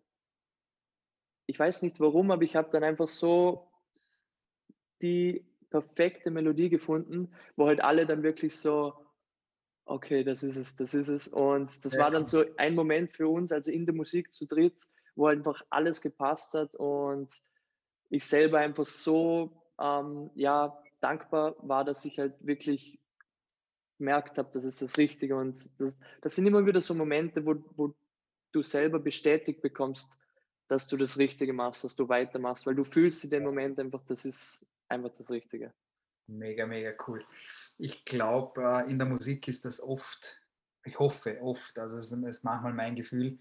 ich 1.46 1.58
weiß 1.58 1.82
nicht 1.82 1.98
warum, 1.98 2.30
aber 2.30 2.42
ich 2.42 2.54
habe 2.54 2.70
dann 2.70 2.84
einfach 2.84 3.08
so 3.08 3.70
die 5.02 5.44
perfekte 5.70 6.30
Melodie 6.30 6.68
gefunden, 6.68 7.34
wo 7.56 7.66
halt 7.66 7.82
alle 7.82 8.06
dann 8.06 8.22
wirklich 8.22 8.56
so 8.56 9.01
Okay, 9.84 10.22
das 10.24 10.42
ist 10.42 10.56
es, 10.56 10.76
das 10.76 10.94
ist 10.94 11.08
es. 11.08 11.28
Und 11.28 11.84
das 11.84 11.94
ja. 11.94 12.00
war 12.00 12.10
dann 12.10 12.24
so 12.24 12.44
ein 12.56 12.74
Moment 12.74 13.12
für 13.12 13.28
uns, 13.28 13.52
also 13.52 13.70
in 13.70 13.84
der 13.84 13.94
Musik 13.94 14.32
zu 14.32 14.46
dritt, 14.46 14.86
wo 15.16 15.26
einfach 15.26 15.62
alles 15.70 16.00
gepasst 16.00 16.54
hat 16.54 16.74
und 16.76 17.30
ich 18.08 18.24
selber 18.24 18.58
einfach 18.58 18.86
so 18.86 19.50
ähm, 19.80 20.30
ja, 20.34 20.78
dankbar 21.00 21.56
war, 21.58 21.84
dass 21.84 22.04
ich 22.04 22.18
halt 22.18 22.34
wirklich 22.40 23.00
gemerkt 23.98 24.38
habe, 24.38 24.50
das 24.52 24.64
ist 24.64 24.82
das 24.82 24.98
Richtige. 24.98 25.36
Und 25.36 25.70
das, 25.78 25.98
das 26.20 26.34
sind 26.34 26.46
immer 26.46 26.66
wieder 26.66 26.80
so 26.80 26.94
Momente, 26.94 27.44
wo, 27.44 27.54
wo 27.76 27.94
du 28.52 28.62
selber 28.62 28.98
bestätigt 28.98 29.62
bekommst, 29.62 30.18
dass 30.68 30.86
du 30.86 30.96
das 30.96 31.18
Richtige 31.18 31.52
machst, 31.52 31.84
dass 31.84 31.96
du 31.96 32.08
weitermachst, 32.08 32.66
weil 32.66 32.74
du 32.74 32.84
fühlst 32.84 33.24
in 33.24 33.30
dem 33.30 33.44
Moment 33.44 33.78
einfach, 33.78 34.02
das 34.06 34.24
ist 34.24 34.66
einfach 34.88 35.10
das 35.16 35.30
Richtige. 35.30 35.72
Mega, 36.38 36.66
mega 36.66 36.92
cool. 37.06 37.24
Ich 37.78 38.04
glaube, 38.04 38.62
äh, 38.62 38.90
in 38.90 38.98
der 38.98 39.08
Musik 39.08 39.48
ist 39.48 39.64
das 39.64 39.80
oft, 39.80 40.40
ich 40.84 40.98
hoffe 40.98 41.40
oft, 41.40 41.78
also 41.78 41.96
es 41.96 42.10
ist 42.12 42.44
manchmal 42.44 42.72
mein 42.72 42.96
Gefühl, 42.96 43.38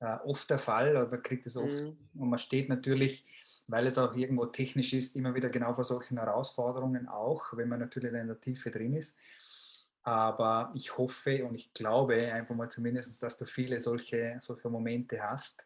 äh, 0.00 0.16
oft 0.24 0.50
der 0.50 0.58
Fall, 0.58 0.90
oder 0.90 1.08
man 1.08 1.22
kriegt 1.22 1.46
es 1.46 1.56
oft 1.56 1.82
mhm. 1.82 1.96
und 2.14 2.30
man 2.30 2.38
steht 2.38 2.68
natürlich, 2.68 3.24
weil 3.66 3.86
es 3.86 3.98
auch 3.98 4.14
irgendwo 4.14 4.46
technisch 4.46 4.92
ist, 4.92 5.16
immer 5.16 5.34
wieder 5.34 5.48
genau 5.48 5.74
vor 5.74 5.84
solchen 5.84 6.18
Herausforderungen 6.18 7.08
auch, 7.08 7.56
wenn 7.56 7.68
man 7.68 7.80
natürlich 7.80 8.12
in 8.12 8.26
der 8.26 8.40
Tiefe 8.40 8.70
drin 8.70 8.94
ist. 8.94 9.16
Aber 10.02 10.70
ich 10.74 10.96
hoffe 10.96 11.44
und 11.44 11.56
ich 11.56 11.72
glaube 11.72 12.32
einfach 12.32 12.54
mal 12.54 12.68
zumindest, 12.70 13.20
dass 13.22 13.36
du 13.38 13.44
viele 13.44 13.80
solche, 13.80 14.36
solche 14.40 14.70
Momente 14.70 15.20
hast, 15.20 15.65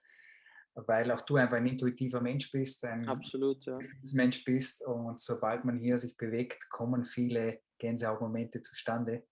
weil 0.87 1.11
auch 1.11 1.21
du 1.23 1.37
einfach 1.37 1.57
ein 1.57 1.66
intuitiver 1.66 2.21
Mensch 2.21 2.51
bist, 2.51 2.85
ein 2.85 3.07
Absolut, 3.09 3.64
ja. 3.66 3.79
Mensch 4.12 4.45
bist 4.45 4.85
und 4.87 5.21
sobald 5.21 5.64
man 5.64 5.79
hier 5.79 5.99
sich 5.99 6.16
bewegt, 6.16 6.69
kommen 6.71 7.05
viele 7.05 7.61
Gänsehautmomente 7.79 8.62
zustande, 8.62 9.25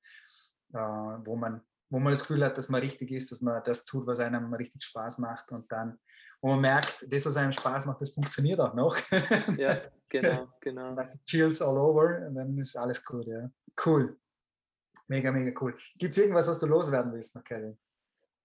äh, 0.73 0.79
wo, 0.79 1.37
man, 1.37 1.61
wo 1.91 1.99
man 1.99 2.13
das 2.13 2.21
Gefühl 2.21 2.45
hat, 2.45 2.57
dass 2.59 2.69
man 2.69 2.81
richtig 2.81 3.13
ist, 3.13 3.31
dass 3.31 3.41
man 3.41 3.63
das 3.65 3.85
tut, 3.85 4.07
was 4.07 4.21
einem 4.21 4.53
richtig 4.55 4.83
Spaß 4.83 5.19
macht 5.19 5.51
und 5.53 5.71
dann, 5.71 5.99
wo 6.41 6.49
man 6.49 6.61
merkt, 6.61 7.07
das, 7.09 7.27
was 7.27 7.37
einem 7.37 7.53
Spaß 7.53 7.87
macht, 7.87 8.01
das 8.01 8.11
funktioniert 8.11 8.61
auch 8.61 8.75
noch. 8.75 8.97
Ja, 9.57 9.81
genau, 10.09 10.49
genau. 10.61 10.97
Chills 11.27 11.61
all 11.61 11.77
over 11.77 12.27
und 12.27 12.35
dann 12.35 12.57
ist 12.59 12.77
alles 12.77 13.05
gut, 13.05 13.27
ja. 13.27 13.51
Cool. 13.85 14.19
Mega, 15.09 15.33
mega 15.33 15.59
cool. 15.61 15.77
Gibt 15.97 16.13
es 16.13 16.19
irgendwas, 16.19 16.49
was 16.49 16.59
du 16.59 16.67
loswerden 16.67 17.13
willst 17.13 17.35
noch, 17.35 17.43
Kevin? 17.43 17.79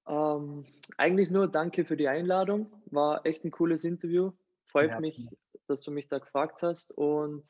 Ähm, 0.08 0.66
eigentlich 0.98 1.30
nur 1.30 1.48
danke 1.48 1.86
für 1.86 1.98
die 1.98 2.08
Einladung. 2.08 2.72
War 2.88 3.26
echt 3.26 3.46
ein 3.46 3.52
cooles 3.52 3.84
Interview. 3.84 4.32
Freut 4.66 4.92
ja, 4.92 5.00
mich, 5.00 5.28
dass 5.68 5.84
du 5.84 5.92
mich 5.92 6.08
da 6.08 6.20
gefragt 6.20 6.64
hast 6.64 6.92
und 6.92 7.44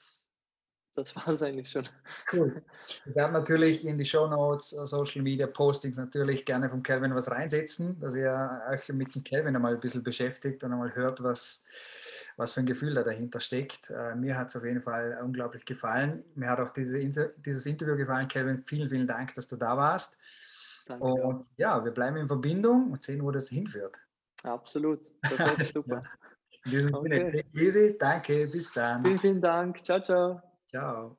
das 0.95 1.15
war 1.15 1.27
es 1.29 1.41
eigentlich 1.41 1.71
schon. 1.71 1.87
Cool. 2.31 2.61
Wir 3.05 3.15
werden 3.15 3.33
natürlich 3.33 3.85
in 3.85 3.97
die 3.97 4.05
Show 4.05 4.27
Notes, 4.27 4.73
äh, 4.73 4.85
Social 4.85 5.21
Media 5.21 5.47
Postings 5.47 5.97
natürlich 5.97 6.45
gerne 6.45 6.69
von 6.69 6.83
Kelvin 6.83 7.15
was 7.15 7.31
reinsetzen, 7.31 7.99
dass 7.99 8.15
ihr 8.15 8.61
euch 8.69 8.87
mit 8.89 9.15
dem 9.15 9.23
Kelvin 9.23 9.55
einmal 9.55 9.73
ein 9.73 9.79
bisschen 9.79 10.03
beschäftigt 10.03 10.63
und 10.63 10.73
einmal 10.73 10.93
hört, 10.93 11.23
was, 11.23 11.65
was 12.37 12.53
für 12.53 12.59
ein 12.59 12.65
Gefühl 12.65 12.93
da 12.93 13.03
dahinter 13.03 13.39
steckt. 13.39 13.89
Äh, 13.89 14.15
mir 14.15 14.37
hat 14.37 14.49
es 14.49 14.55
auf 14.55 14.63
jeden 14.63 14.81
Fall 14.81 15.19
unglaublich 15.23 15.65
gefallen. 15.65 16.23
Mir 16.35 16.49
hat 16.49 16.59
auch 16.59 16.69
diese 16.69 16.99
dieses 16.99 17.65
Interview 17.65 17.95
gefallen. 17.95 18.27
Kevin, 18.27 18.63
vielen, 18.65 18.89
vielen 18.89 19.07
Dank, 19.07 19.33
dass 19.33 19.47
du 19.47 19.55
da 19.55 19.75
warst. 19.75 20.19
Danke. 20.85 21.05
Und 21.05 21.49
ja, 21.57 21.83
wir 21.83 21.91
bleiben 21.91 22.17
in 22.17 22.27
Verbindung 22.27 22.91
und 22.91 23.03
sehen, 23.03 23.23
wo 23.23 23.31
das 23.31 23.49
hinführt. 23.49 23.97
Absolut. 24.43 25.11
Das 25.21 25.57
ist 25.59 25.73
super. 25.73 26.03
In 26.65 26.71
diesem 26.71 26.93
okay. 26.93 27.29
Sinne, 27.29 27.43
easy. 27.53 27.97
Danke, 27.97 28.47
bis 28.47 28.71
dann. 28.71 29.03
Vielen, 29.03 29.19
vielen 29.19 29.41
Dank. 29.41 29.83
Ciao, 29.83 30.01
ciao. 30.01 30.41
Ciao. 30.69 31.17